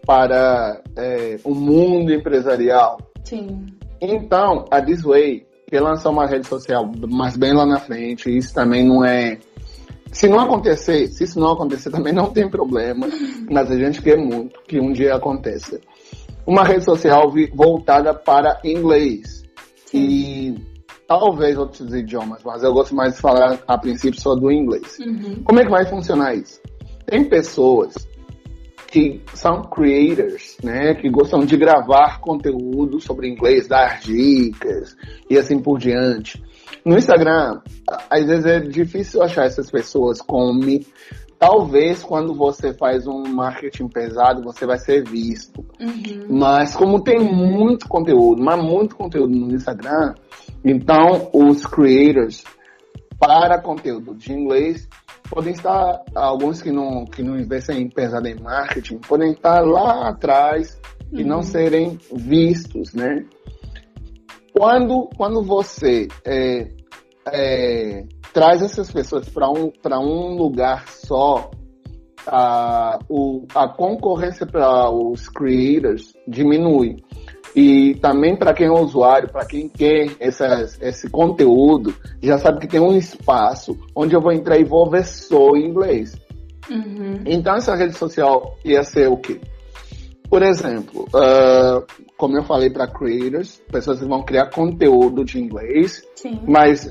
para 0.06 0.82
é, 0.96 1.38
o 1.44 1.54
mundo 1.56 2.13
empresarial. 2.13 2.98
Sim. 3.24 3.65
Então, 4.02 4.65
a 4.70 4.80
Disway 4.80 5.46
quer 5.68 5.82
lançar 5.82 6.10
uma 6.10 6.28
rede 6.28 6.48
social, 6.48 6.89
mas 7.10 7.36
bem 7.36 7.54
lá 7.54 7.65
na 7.65 7.80
frente. 7.80 8.36
Isso 8.36 8.54
também 8.54 8.86
não 8.86 9.04
é. 9.04 9.39
Se 10.12 10.28
não 10.28 10.39
acontecer, 10.39 11.08
se 11.08 11.24
isso 11.24 11.39
não 11.39 11.54
acontecer, 11.54 11.89
também 11.91 12.13
não 12.13 12.32
tem 12.32 12.50
problema. 12.50 13.08
Mas 13.50 13.72
a 13.72 13.78
gente 13.78 14.02
quer 14.02 14.18
muito 14.18 14.62
que 14.68 14.80
um 14.80 14.91
dia 14.91 15.15
aconteça. 15.15 15.80
Uma 16.46 16.63
rede 16.63 16.84
social 16.84 17.34
voltada 17.56 18.13
para 18.13 18.60
inglês 18.63 19.44
e 19.91 20.56
talvez 21.08 21.58
outros 21.58 21.94
idiomas, 21.94 22.41
mas 22.44 22.63
eu 22.63 22.74
gosto 22.74 22.96
mais 22.96 23.15
de 23.15 23.22
falar 23.22 23.60
a 23.68 23.78
princípio 23.78 24.20
só 24.20 24.36
do 24.36 24.52
inglês. 24.52 24.98
Uhum. 25.00 25.44
Como 25.44 25.60
é 25.60 25.63
que 25.63 25.72
vai 25.72 25.86
funcionar 25.86 26.36
isso? 26.36 26.62
Tem 27.06 27.24
pessoas 27.24 27.94
que 28.88 29.22
são 29.34 29.62
creators, 29.63 30.58
né, 30.63 30.96
que 30.96 31.10
gostam 31.10 31.46
de 31.46 31.58
gravar 31.58 32.22
conteúdo 32.22 33.00
sobre 33.00 33.28
inglês, 33.28 33.68
dar 33.68 34.00
dicas 34.00 34.96
e 35.30 35.38
assim 35.38 35.60
por 35.60 35.78
diante. 35.78 36.41
No 36.86 36.98
Instagram, 36.98 37.60
às 38.10 38.26
vezes 38.26 38.46
é 38.46 38.60
difícil 38.60 39.22
achar 39.22 39.46
essas 39.46 39.70
pessoas 39.70 40.22
como 40.22 40.62
talvez 41.38 42.02
quando 42.04 42.34
você 42.34 42.74
faz 42.74 43.06
um 43.06 43.24
marketing 43.28 43.88
pesado, 43.88 44.41
você 44.41 44.65
vai 44.65 44.78
ser 44.78 45.04
visto. 45.04 45.65
Uhum. 45.80 46.28
Mas 46.30 46.76
como 46.76 47.04
tem 47.04 47.20
muito 47.20 47.88
conteúdo, 47.88 48.41
mas 48.41 48.63
muito 48.63 48.96
conteúdo 48.96 49.36
no 49.36 49.54
Instagram, 49.54 50.13
então 50.65 51.30
os 51.32 51.65
creators 51.65 52.43
para 53.19 53.62
conteúdo 53.62 54.15
de 54.15 54.34
inglês 54.34 54.89
podem 55.30 55.54
estar, 55.54 56.01
alguns 56.13 56.62
que 56.62 56.71
não, 56.71 57.06
que 57.06 57.23
não 57.23 57.38
investem 57.38 57.88
pesado 57.89 58.28
em 58.28 58.39
marketing, 58.39 58.97
podem 58.97 59.32
estar 59.32 59.62
lá 59.62 60.10
atrás 60.10 60.80
uhum. 61.12 61.19
e 61.19 61.23
não 61.23 61.38
uhum. 61.38 61.43
serem 61.43 61.99
vistos, 62.13 62.93
né? 62.93 63.25
Quando, 64.51 65.10
quando 65.17 65.43
você 65.43 66.08
é, 66.25 66.69
é, 67.32 68.06
traz 68.34 68.62
essas 68.62 68.91
pessoas 68.91 69.28
para 69.30 69.49
um, 69.49 69.71
um 69.99 70.36
lugar 70.36 70.88
só, 70.88 71.51
a, 72.28 72.99
o, 73.10 73.45
a 73.54 73.67
concorrência 73.67 74.45
para 74.45 74.89
os 74.89 75.28
creators 75.30 76.13
diminui. 76.28 77.04
E 77.56 77.96
também 77.96 78.36
para 78.36 78.54
quem 78.54 78.68
é 78.68 78.72
usuário, 78.72 79.30
para 79.32 79.46
quem 79.46 79.70
quer 79.70 80.12
essas, 80.20 80.78
esse 80.82 81.10
conteúdo, 81.10 81.96
já 82.22 82.38
sabe 82.38 82.60
que 82.60 82.68
tem 82.68 82.82
um 82.82 82.98
espaço 82.98 83.78
onde 83.96 84.13
eu 84.13 84.22
vou 84.22 84.34
entrar 84.34 84.60
e 84.60 84.65
vou 84.65 84.89
ver 84.89 85.06
só 85.06 85.56
em 85.56 85.70
inglês. 85.70 86.15
Uhum. 86.70 87.22
Então 87.26 87.56
essa 87.56 87.76
rede 87.76 87.96
social 87.96 88.58
ia 88.65 88.84
ser 88.84 89.08
o 89.08 89.18
quê? 89.18 89.39
Por 90.30 90.44
exemplo, 90.44 91.08
uh, 91.13 91.86
como 92.18 92.38
eu 92.38 92.44
falei 92.44 92.70
para 92.70 92.88
creators, 92.88 93.62
pessoas 93.72 94.00
que 94.00 94.06
vão 94.06 94.24
criar 94.24 94.50
conteúdo 94.50 95.24
de 95.24 95.39
inglês, 95.39 96.04
Sim. 96.15 96.41
mas 96.46 96.89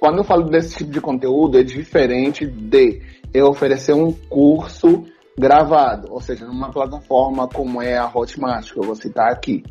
quando 0.00 0.18
eu 0.18 0.24
falo 0.24 0.48
desse 0.48 0.78
tipo 0.78 0.90
de 0.90 1.00
conteúdo, 1.00 1.58
é 1.58 1.62
diferente 1.62 2.46
de 2.46 3.00
eu 3.32 3.46
oferecer 3.46 3.92
um 3.92 4.12
curso 4.12 5.04
gravado, 5.38 6.08
ou 6.10 6.20
seja, 6.20 6.46
numa 6.46 6.70
plataforma 6.70 7.48
como 7.48 7.80
é 7.82 7.96
a 7.96 8.10
Hotmart, 8.12 8.72
que 8.72 8.78
eu 8.78 8.84
vou 8.84 8.94
citar 8.94 9.32
aqui. 9.32 9.62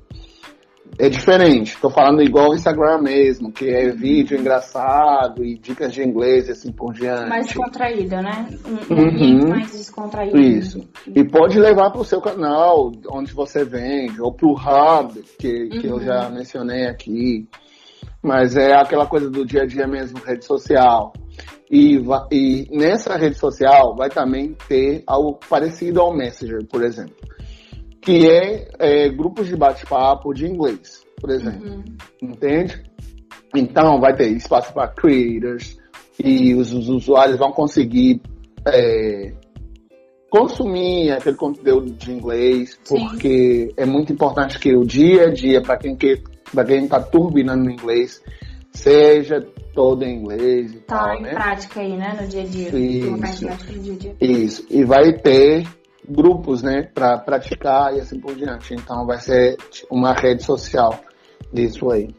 É 1.00 1.08
diferente, 1.08 1.74
estou 1.74 1.90
falando 1.90 2.22
igual 2.22 2.50
o 2.50 2.54
Instagram 2.54 3.02
mesmo, 3.02 3.52
que 3.52 3.70
é 3.70 3.90
vídeo 3.92 4.38
engraçado 4.38 5.44
e 5.44 5.58
dicas 5.58 5.94
de 5.94 6.04
inglês 6.04 6.50
e 6.50 6.52
assim 6.52 6.72
por 6.72 6.94
diante. 6.94 7.30
Mais 7.30 7.46
descontraída, 7.46 8.22
né? 8.22 8.50
Um 8.90 8.96
uhum. 8.96 9.50
mais 9.50 9.72
descontraído. 9.72 10.38
Isso. 10.38 10.86
E 11.08 11.24
pode 11.24 11.58
levar 11.58 11.92
para 11.92 12.02
o 12.02 12.06
seu 12.06 12.20
canal, 12.20 12.92
onde 13.10 13.34
você 13.34 13.64
vende, 13.64 14.22
ou 14.22 14.34
para 14.34 14.48
o 14.48 14.54
Hub, 14.54 15.24
que, 15.40 15.70
que 15.70 15.88
uhum. 15.88 15.96
eu 15.96 16.02
já 16.02 16.28
uhum. 16.28 16.36
mencionei 16.36 16.86
aqui. 16.88 17.48
Mas 18.22 18.56
é 18.56 18.74
aquela 18.74 19.08
coisa 19.08 19.30
do 19.30 19.46
dia 19.46 19.64
a 19.64 19.66
dia 19.66 19.88
mesmo, 19.88 20.20
rede 20.20 20.46
social. 20.46 21.14
E, 21.72 22.04
e 22.32 22.68
nessa 22.70 23.16
rede 23.16 23.38
social 23.38 23.96
vai 23.96 24.10
também 24.10 24.54
ter 24.68 25.04
algo 25.08 25.40
parecido 25.50 26.02
ao 26.02 26.14
Messenger, 26.14 26.68
por 26.68 26.84
exemplo, 26.84 27.16
que 28.02 28.30
é, 28.30 28.68
é 28.78 29.10
grupos 29.10 29.48
de 29.48 29.56
bate-papo 29.56 30.34
de 30.34 30.46
inglês, 30.46 31.06
por 31.18 31.30
exemplo. 31.30 31.66
Uhum. 31.66 31.84
Entende? 32.22 32.84
Então 33.56 34.02
vai 34.02 34.14
ter 34.14 34.28
espaço 34.32 34.74
para 34.74 34.90
creators 34.90 35.78
e 36.20 36.54
os, 36.56 36.74
os, 36.74 36.90
usuários 36.90 37.40
vão 37.40 37.54
conseguir 37.54 38.22
é, 38.68 39.34
consumir 40.30 41.12
aquele 41.12 41.38
conteúdo 41.38 41.90
de 41.92 42.12
inglês, 42.12 42.78
porque 42.86 43.68
Sim. 43.70 43.74
é 43.78 43.86
muito 43.86 44.12
importante 44.12 44.60
que 44.60 44.76
o 44.76 44.84
dia 44.84 45.28
a 45.28 45.34
dia, 45.34 45.62
para 45.62 45.78
quem 45.78 45.96
quer, 45.96 46.22
para 46.54 46.66
quem 46.66 46.84
está 46.84 47.02
turbinando 47.02 47.64
no 47.64 47.72
inglês, 47.72 48.22
seja 48.72 49.42
todo 49.74 50.04
em 50.04 50.18
inglês 50.18 50.74
e 50.74 50.80
tá 50.80 50.98
tal, 50.98 51.18
em 51.18 51.22
né? 51.24 51.32
prática 51.32 51.82
aí, 51.82 51.98
né, 51.98 52.18
no 52.20 52.28
dia 52.28 52.42
a 52.42 52.46
dia. 52.46 52.70
Isso. 52.70 53.48
Dia 53.80 53.96
dia. 53.96 54.16
Isso. 54.20 54.66
E 54.70 54.84
vai 54.84 55.14
ter 55.14 55.68
grupos, 56.08 56.62
né, 56.62 56.90
para 56.94 57.18
praticar 57.18 57.96
e 57.96 58.00
assim 58.00 58.20
por 58.20 58.36
diante. 58.36 58.74
Então 58.74 59.06
vai 59.06 59.20
ser 59.20 59.58
uma 59.90 60.14
rede 60.14 60.44
social 60.44 61.00
disso 61.54 61.90
aí. 61.90 62.10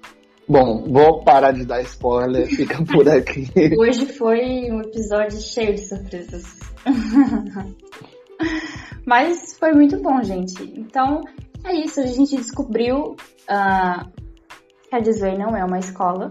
Bom, 0.48 0.84
vou 0.88 1.22
parar 1.22 1.52
de 1.52 1.64
dar 1.64 1.82
spoiler, 1.82 2.46
fica 2.46 2.82
por 2.84 3.08
aqui. 3.08 3.48
Hoje 3.78 4.06
foi 4.06 4.70
um 4.70 4.80
episódio 4.80 5.40
cheio 5.40 5.74
de 5.74 5.86
surpresas. 5.86 6.44
Mas 9.06 9.56
foi 9.56 9.72
muito 9.72 10.00
bom, 10.00 10.22
gente. 10.22 10.62
Então, 10.76 11.22
é 11.64 11.74
isso. 11.74 12.00
A 12.00 12.06
gente 12.06 12.36
descobriu 12.36 13.16
uh, 13.48 14.21
que 14.92 14.96
a 14.96 15.00
Disney 15.00 15.38
não 15.38 15.56
é 15.56 15.64
uma 15.64 15.78
escola. 15.78 16.30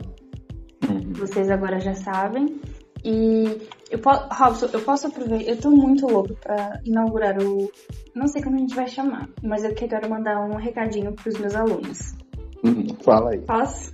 Uhum. 0.88 1.14
Vocês 1.14 1.50
agora 1.50 1.80
já 1.80 1.96
sabem. 1.96 2.62
E 3.04 3.68
eu 3.90 3.98
posso, 3.98 4.28
Robson, 4.32 4.70
eu 4.72 4.82
posso 4.82 5.08
aproveitar. 5.08 5.50
Eu 5.50 5.60
tô 5.60 5.72
muito 5.72 6.06
louco 6.06 6.36
pra 6.36 6.80
inaugurar 6.86 7.42
o. 7.42 7.72
Não 8.16 8.28
sei 8.28 8.44
como 8.44 8.58
a 8.58 8.60
gente 8.60 8.76
vai 8.76 8.88
chamar, 8.88 9.28
mas 9.42 9.64
eu 9.64 9.74
quero 9.74 10.08
mandar 10.08 10.40
um 10.40 10.58
recadinho 10.58 11.12
pros 11.14 11.40
meus 11.40 11.56
alunos. 11.56 12.16
Uhum, 12.64 12.86
fala 13.04 13.32
aí. 13.32 13.40
Posso? 13.40 13.94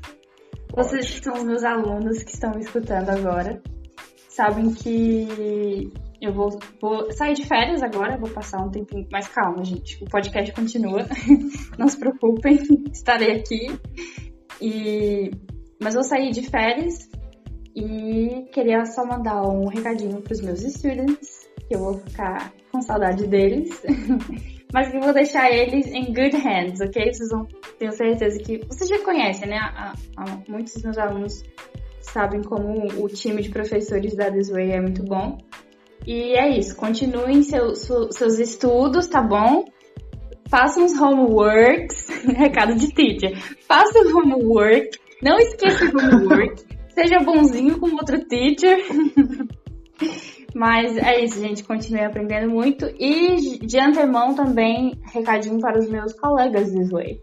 Vocês 0.76 1.10
que 1.10 1.24
são 1.24 1.36
os 1.36 1.44
meus 1.44 1.64
alunos 1.64 2.22
que 2.24 2.34
estão 2.34 2.52
me 2.52 2.60
escutando 2.60 3.10
agora, 3.10 3.62
sabem 4.28 4.74
que 4.74 5.90
eu 6.22 6.34
vou, 6.34 6.60
vou 6.82 7.10
sair 7.14 7.36
de 7.36 7.46
férias 7.46 7.82
agora, 7.82 8.18
vou 8.18 8.30
passar 8.30 8.62
um 8.62 8.70
tempinho 8.70 9.08
mais 9.10 9.30
calma, 9.30 9.64
gente. 9.64 10.04
O 10.04 10.10
podcast 10.10 10.54
continua, 10.54 11.08
não 11.80 11.88
se 11.88 11.98
preocupem, 11.98 12.60
estarei 12.92 13.38
aqui. 13.38 13.68
E 14.62 15.32
mas 15.82 15.94
vou 15.94 16.04
sair 16.04 16.32
de 16.32 16.50
férias 16.50 17.08
e 17.76 18.48
queria 18.52 18.84
só 18.86 19.06
mandar 19.06 19.44
um 19.44 19.68
recadinho 19.68 20.22
para 20.22 20.34
os 20.34 20.42
meus 20.42 20.62
students, 20.62 21.48
que 21.68 21.76
eu 21.76 21.80
vou 21.80 21.94
ficar 22.00 22.52
com 22.72 22.82
saudade 22.82 23.28
deles, 23.28 23.70
mas 24.74 24.90
que 24.90 24.98
eu 24.98 25.02
vou 25.02 25.14
deixar 25.14 25.52
eles 25.52 25.86
em 25.88 26.06
good 26.06 26.36
hands, 26.36 26.82
ok? 26.82 27.14
Vocês 27.14 27.30
vão 27.30 27.48
tenho 27.78 27.92
certeza 27.92 28.40
que 28.40 28.66
vocês 28.66 28.90
já 28.90 29.00
conhecem, 29.04 29.48
né? 29.48 29.58
A, 29.58 29.94
a, 30.18 30.26
muitos 30.50 30.74
dos 30.74 30.84
meus 30.84 30.98
alunos 30.98 31.44
sabem 32.02 32.42
como 32.42 32.88
o 33.04 33.08
time 33.08 33.42
de 33.42 33.50
professores 33.50 34.16
da 34.16 34.32
This 34.32 34.50
Way 34.50 34.72
é 34.72 34.82
muito 34.82 35.04
bom. 35.04 35.38
E 36.06 36.34
é 36.34 36.58
isso, 36.58 36.76
continuem 36.76 37.44
seus, 37.44 37.88
seus 38.12 38.40
estudos, 38.40 39.08
tá 39.08 39.22
bom? 39.22 39.66
Façam 40.50 40.86
os 40.86 40.94
homeworks, 41.00 42.08
recado 42.38 42.76
de 42.76 42.94
teacher. 42.94 43.38
Faça 43.68 44.00
o 44.00 44.18
homework 44.18 44.98
não 45.22 45.38
esqueça 45.40 45.86
o 45.86 45.98
homework. 45.98 46.64
Seja 46.94 47.20
bonzinho 47.20 47.80
com 47.80 47.92
outro 47.94 48.20
teacher. 48.26 48.78
Mas 50.54 50.98
é 50.98 51.24
isso, 51.24 51.40
gente. 51.40 51.64
Continue 51.64 52.04
aprendendo 52.04 52.50
muito. 52.50 52.86
E 53.00 53.58
de 53.60 53.80
antemão 53.80 54.34
também, 54.34 54.94
recadinho 55.14 55.60
para 55.60 55.80
os 55.80 55.90
meus 55.90 56.14
colegas 56.14 56.72
do 56.72 56.86
Sway. 56.86 57.20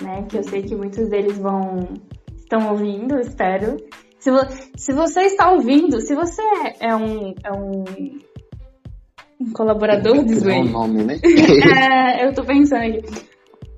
Né? 0.00 0.24
Que 0.28 0.38
eu 0.38 0.42
sei 0.44 0.62
que 0.62 0.74
muitos 0.74 1.08
deles 1.08 1.38
vão. 1.38 1.88
estão 2.36 2.70
ouvindo, 2.70 3.18
espero. 3.18 3.76
Se, 4.18 4.30
vo, 4.30 4.38
se 4.76 4.92
você 4.92 5.22
está 5.22 5.50
ouvindo, 5.50 6.00
se 6.00 6.14
você 6.14 6.42
é 6.80 6.94
um, 6.96 7.34
é 7.44 7.52
um, 7.52 7.84
um 9.40 9.52
colaborador 9.52 10.24
do 10.24 10.34
Sway. 10.34 10.60
um 10.60 10.70
nome, 10.70 11.04
né? 11.04 11.20
é, 11.24 12.26
eu 12.26 12.34
tô 12.34 12.44
pensando 12.44 12.82
aqui. 12.82 13.26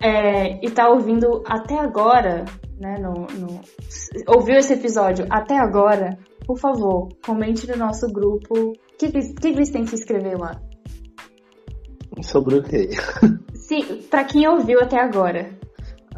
É, 0.00 0.64
e 0.64 0.70
tá 0.70 0.88
ouvindo 0.88 1.42
até 1.44 1.76
agora, 1.76 2.44
né, 2.78 2.94
no, 3.00 3.26
no, 3.36 3.60
ouviu 4.28 4.56
esse 4.56 4.74
episódio 4.74 5.26
até 5.28 5.58
agora, 5.58 6.16
por 6.46 6.56
favor, 6.56 7.08
comente 7.24 7.68
no 7.68 7.76
nosso 7.76 8.06
grupo. 8.12 8.54
O 8.54 8.72
que, 8.96 9.10
que, 9.10 9.34
que 9.34 9.48
eles 9.48 9.70
têm 9.70 9.82
que 9.82 9.90
se 9.90 9.96
inscrever 9.96 10.38
lá? 10.38 10.60
Sobre 12.22 12.56
o 12.56 12.62
quê? 12.62 12.90
Sim, 13.54 14.02
pra 14.08 14.24
quem 14.24 14.46
ouviu 14.48 14.80
até 14.80 15.00
agora. 15.00 15.57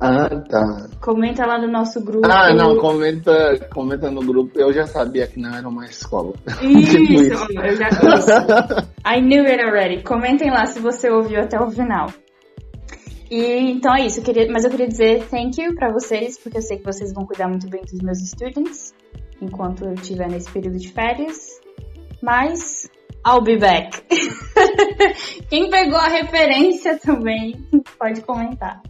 Ah, 0.01 0.29
tá. 0.49 0.89
Comenta 1.01 1.45
lá 1.45 1.59
no 1.59 1.69
nosso 1.69 2.03
grupo. 2.03 2.27
Ah, 2.27 2.55
não, 2.55 2.79
comenta, 2.79 3.69
comenta 3.73 4.11
no 4.11 4.23
grupo. 4.23 4.59
Eu 4.59 4.73
já 4.73 4.87
sabia 4.87 5.27
que 5.27 5.39
não 5.39 5.55
era 5.55 5.69
uma 5.69 5.85
escola. 5.85 6.33
Isso, 6.63 6.97
tipo 6.97 7.13
isso. 7.13 7.53
eu 7.53 7.77
já 7.77 7.89
isso. 7.89 8.89
I 9.07 9.21
knew 9.21 9.45
it 9.45 9.63
already. 9.63 10.03
Comentem 10.03 10.51
lá 10.51 10.65
se 10.65 10.81
você 10.81 11.11
ouviu 11.11 11.43
até 11.43 11.61
o 11.61 11.71
final. 11.71 12.09
E 13.31 13.71
então 13.71 13.95
é 13.95 14.07
isso, 14.07 14.19
eu 14.19 14.25
queria, 14.25 14.51
mas 14.51 14.65
eu 14.65 14.71
queria 14.71 14.89
dizer 14.89 15.25
thank 15.29 15.63
you 15.63 15.73
para 15.77 15.93
vocês, 15.93 16.37
porque 16.37 16.59
eu 16.59 16.63
sei 16.63 16.79
que 16.79 16.85
vocês 16.85 17.13
vão 17.13 17.25
cuidar 17.25 17.47
muito 17.47 17.69
bem 17.69 17.81
dos 17.83 18.01
meus 18.01 18.19
students 18.19 18.93
enquanto 19.41 19.85
eu 19.85 19.95
estiver 19.95 20.29
nesse 20.29 20.51
período 20.51 20.79
de 20.79 20.91
férias. 20.91 21.61
Mas 22.23 22.91
I'll 23.27 23.43
be 23.43 23.59
back. 23.59 24.03
Quem 25.49 25.71
pegou 25.71 25.99
a 25.99 26.09
referência 26.09 26.99
também 26.99 27.55
pode 27.99 28.23
comentar. 28.23 28.83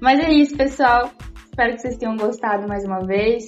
Mas 0.00 0.20
é 0.20 0.30
isso, 0.32 0.56
pessoal. 0.56 1.10
Espero 1.44 1.74
que 1.74 1.82
vocês 1.82 1.96
tenham 1.96 2.16
gostado 2.16 2.68
mais 2.68 2.84
uma 2.84 3.00
vez. 3.00 3.46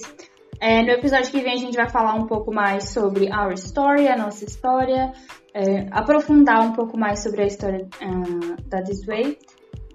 É, 0.59 0.83
no 0.83 0.89
episódio 0.89 1.31
que 1.31 1.41
vem 1.41 1.53
a 1.53 1.57
gente 1.57 1.75
vai 1.75 1.89
falar 1.89 2.13
um 2.13 2.27
pouco 2.27 2.53
mais 2.53 2.89
sobre 2.89 3.29
our 3.33 3.53
story, 3.53 4.07
a 4.07 4.17
nossa 4.17 4.45
história, 4.45 5.11
é, 5.53 5.87
aprofundar 5.89 6.61
um 6.61 6.73
pouco 6.73 6.99
mais 6.99 7.23
sobre 7.23 7.41
a 7.41 7.47
história 7.47 7.87
uh, 8.01 8.61
da 8.69 8.81
This 8.83 9.05
Way. 9.05 9.39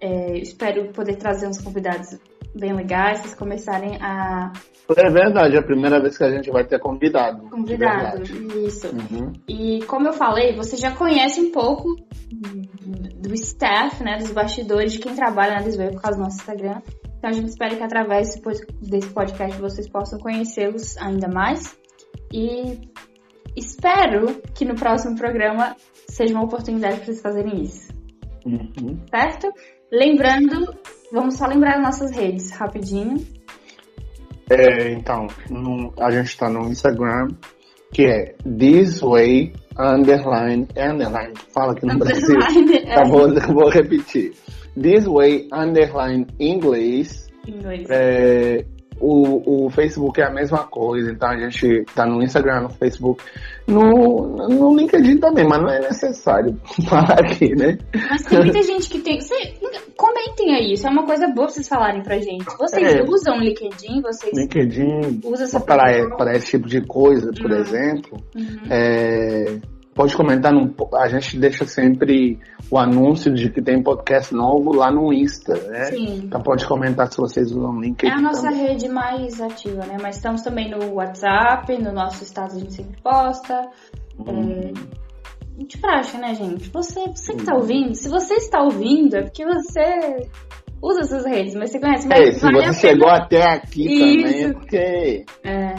É, 0.00 0.38
espero 0.38 0.90
poder 0.92 1.16
trazer 1.16 1.46
uns 1.46 1.61
convidados 1.61 2.18
bem 2.59 2.72
legais, 2.72 3.20
vocês 3.20 3.34
começarem 3.34 3.96
a. 4.00 4.52
É 4.96 5.11
verdade, 5.11 5.57
é 5.57 5.59
a 5.59 5.62
primeira 5.62 6.00
vez 6.00 6.16
que 6.16 6.24
a 6.24 6.30
gente 6.30 6.50
vai 6.50 6.64
ter 6.64 6.78
convidado. 6.78 7.48
Convidado, 7.50 8.22
isso. 8.66 8.88
Uhum. 8.88 9.32
E 9.48 9.84
como 9.86 10.09
eu 10.09 10.12
falei, 10.12 10.54
você 10.54 10.76
já 10.76 10.92
conhece 10.92 11.40
um 11.40 11.50
pouco 11.50 11.96
do 13.16 13.34
staff, 13.34 14.02
né, 14.02 14.18
dos 14.18 14.30
bastidores, 14.30 14.92
de 14.92 15.00
quem 15.00 15.14
trabalha 15.14 15.54
na 15.54 15.62
Desway 15.62 15.90
por 15.90 16.02
causa 16.02 16.18
do 16.18 16.24
nosso 16.24 16.36
Instagram. 16.36 16.80
Então 17.18 17.30
a 17.30 17.32
gente 17.32 17.48
espera 17.48 17.74
que 17.74 17.82
através 17.82 18.40
desse 18.80 19.09
podcast 19.09 19.61
vocês 19.61 19.88
possam 19.88 20.18
conhecê-los 20.18 20.96
ainda 20.98 21.28
mais. 21.28 21.76
E 22.32 22.88
espero 23.57 24.40
que 24.54 24.64
no 24.64 24.74
próximo 24.74 25.16
programa 25.16 25.74
seja 26.09 26.34
uma 26.34 26.44
oportunidade 26.44 26.96
para 26.96 27.07
vocês 27.07 27.20
fazerem 27.20 27.62
isso. 27.62 27.92
Uhum. 28.44 29.00
Certo? 29.11 29.52
Lembrando, 29.90 30.74
vamos 31.12 31.36
só 31.36 31.46
lembrar 31.46 31.76
as 31.76 31.82
nossas 31.82 32.11
redes 32.16 32.50
rapidinho. 32.52 33.16
É, 34.50 34.92
então, 34.92 35.26
no, 35.50 35.92
a 35.98 36.11
gente 36.11 36.28
está 36.28 36.48
no 36.48 36.68
Instagram, 36.68 37.28
que 37.92 38.07
é 38.07 38.34
This 38.44 39.00
Way 39.00 39.52
Underline, 39.78 40.68
é 40.74 40.88
underline, 40.88 41.34
fala 41.52 41.72
aqui 41.72 41.84
no 41.84 41.94
underline, 41.94 42.38
Brasil. 42.38 42.74
É. 42.86 42.94
Tá, 42.94 43.04
vou, 43.04 43.28
vou 43.54 43.68
repetir. 43.68 44.32
This 44.80 45.07
Way 45.07 45.48
Underline 45.52 46.26
Inglês. 46.38 47.28
Inglês. 47.46 47.86
É, 47.90 48.64
o, 49.01 49.66
o 49.66 49.70
Facebook 49.70 50.20
é 50.20 50.26
a 50.26 50.32
mesma 50.32 50.64
coisa, 50.64 51.11
então 51.11 51.28
a 51.28 51.36
gente 51.36 51.84
tá 51.94 52.07
no 52.07 52.22
Instagram, 52.22 52.62
no 52.62 52.70
Facebook, 52.70 53.22
no, 53.66 54.36
no 54.49 54.76
LinkedIn 54.76 55.18
também, 55.18 55.47
mas 55.47 55.61
não 55.61 55.68
é 55.68 55.80
necessário 55.80 56.59
falar 56.88 57.20
aqui, 57.20 57.55
né? 57.55 57.78
Mas 58.11 58.22
tem 58.24 58.38
muita 58.38 58.62
gente 58.62 58.88
que 58.88 58.99
tem. 59.01 59.20
Você, 59.20 59.55
comentem 59.97 60.55
aí, 60.55 60.72
isso 60.72 60.86
é 60.86 60.90
uma 60.90 61.05
coisa 61.05 61.26
boa 61.26 61.47
pra 61.47 61.55
vocês 61.55 61.68
falarem 61.68 62.03
pra 62.03 62.18
gente. 62.18 62.44
Vocês 62.59 62.94
é. 62.94 63.03
usam 63.03 63.38
LinkedIn? 63.38 64.01
Vocês 64.03 64.32
LinkedIn 64.32 65.20
usam 65.24 65.61
para, 65.61 66.16
para 66.16 66.36
esse 66.36 66.53
tipo 66.53 66.68
de 66.68 66.80
coisa, 66.82 67.30
por 67.32 67.51
uhum. 67.51 67.59
exemplo. 67.59 68.18
Uhum. 68.34 68.62
É 68.70 69.59
pode 69.97 70.14
comentar, 70.14 70.53
no, 70.53 70.74
a 70.94 71.09
gente 71.09 71.38
deixa 71.38 71.64
sempre 71.66 72.38
o 72.70 72.78
anúncio 72.78 73.32
de 73.32 73.51
que 73.51 73.62
tem 73.62 73.82
podcast 73.82 74.34
novo 74.34 74.74
lá 74.74 74.90
no 74.90 75.11
Insta, 75.11 75.55
né? 75.55 75.86
Sim. 75.86 76.20
Então 76.24 76.42
pode 76.42 76.66
comentar 76.66 77.11
se 77.11 77.16
vocês 77.16 77.51
usam 77.51 77.70
o 77.70 77.80
link. 77.80 78.07
É 78.07 78.11
a 78.11 78.20
nossa 78.20 78.51
também. 78.51 78.66
rede 78.66 78.88
mais 78.88 79.40
ativa, 79.40 79.86
né? 79.86 79.97
Mas 80.01 80.16
estamos 80.16 80.42
também 80.42 80.70
no 80.70 80.92
WhatsApp, 80.94 81.76
no 81.82 81.92
nosso 81.92 82.22
status 82.24 82.57
a 82.57 82.61
gente 82.61 82.74
sempre 82.74 83.01
posta. 83.03 83.68
Hum. 84.18 84.72
É, 85.59 85.64
de 85.64 85.78
praxe, 85.78 86.18
né, 86.18 86.34
gente? 86.34 86.68
Você, 86.68 87.01
você 87.09 87.34
que 87.34 87.44
tá 87.44 87.55
hum. 87.55 87.61
ouvindo, 87.61 87.94
se 87.94 88.11
você 88.11 88.34
está 88.34 88.61
ouvindo, 88.62 89.16
é 89.16 89.22
porque 89.22 89.47
você 89.47 90.28
usa 90.82 91.01
essas 91.01 91.24
redes, 91.24 91.55
mas 91.55 91.70
você 91.70 91.80
conhece. 91.80 92.07
Mas 92.07 92.20
é, 92.20 92.32
se 92.32 92.40
vale 92.40 92.66
você 92.66 92.88
chegou 92.88 93.09
até 93.09 93.42
aqui 93.42 93.86
Isso. 93.86 94.24
também, 94.26 94.44
é 94.44 94.53
porque... 94.53 95.24
É, 95.42 95.74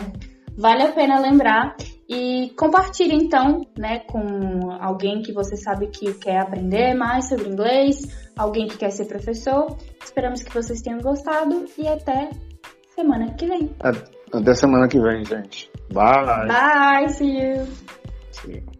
vale 0.57 0.81
a 0.81 0.91
pena 0.91 1.19
lembrar 1.19 1.75
e 2.09 2.53
compartilhe 2.57 3.15
então, 3.15 3.61
né, 3.77 3.99
com 3.99 4.71
alguém 4.79 5.21
que 5.21 5.33
você 5.33 5.57
sabe 5.57 5.87
que 5.87 6.13
quer 6.13 6.39
aprender 6.39 6.93
mais 6.93 7.27
sobre 7.27 7.49
inglês, 7.49 8.31
alguém 8.37 8.67
que 8.67 8.77
quer 8.77 8.91
ser 8.91 9.05
professor. 9.05 9.75
Esperamos 10.03 10.41
que 10.41 10.53
vocês 10.53 10.81
tenham 10.81 10.99
gostado 10.99 11.65
e 11.77 11.87
até 11.87 12.29
semana 12.95 13.33
que 13.33 13.45
vem. 13.45 13.75
Até 14.31 14.53
semana 14.53 14.87
que 14.87 14.99
vem, 14.99 15.25
gente. 15.25 15.69
Bye. 15.91 16.47
Bye, 16.47 17.09
see 17.09 17.39
you. 17.39 17.67
See 18.31 18.53
you. 18.53 18.76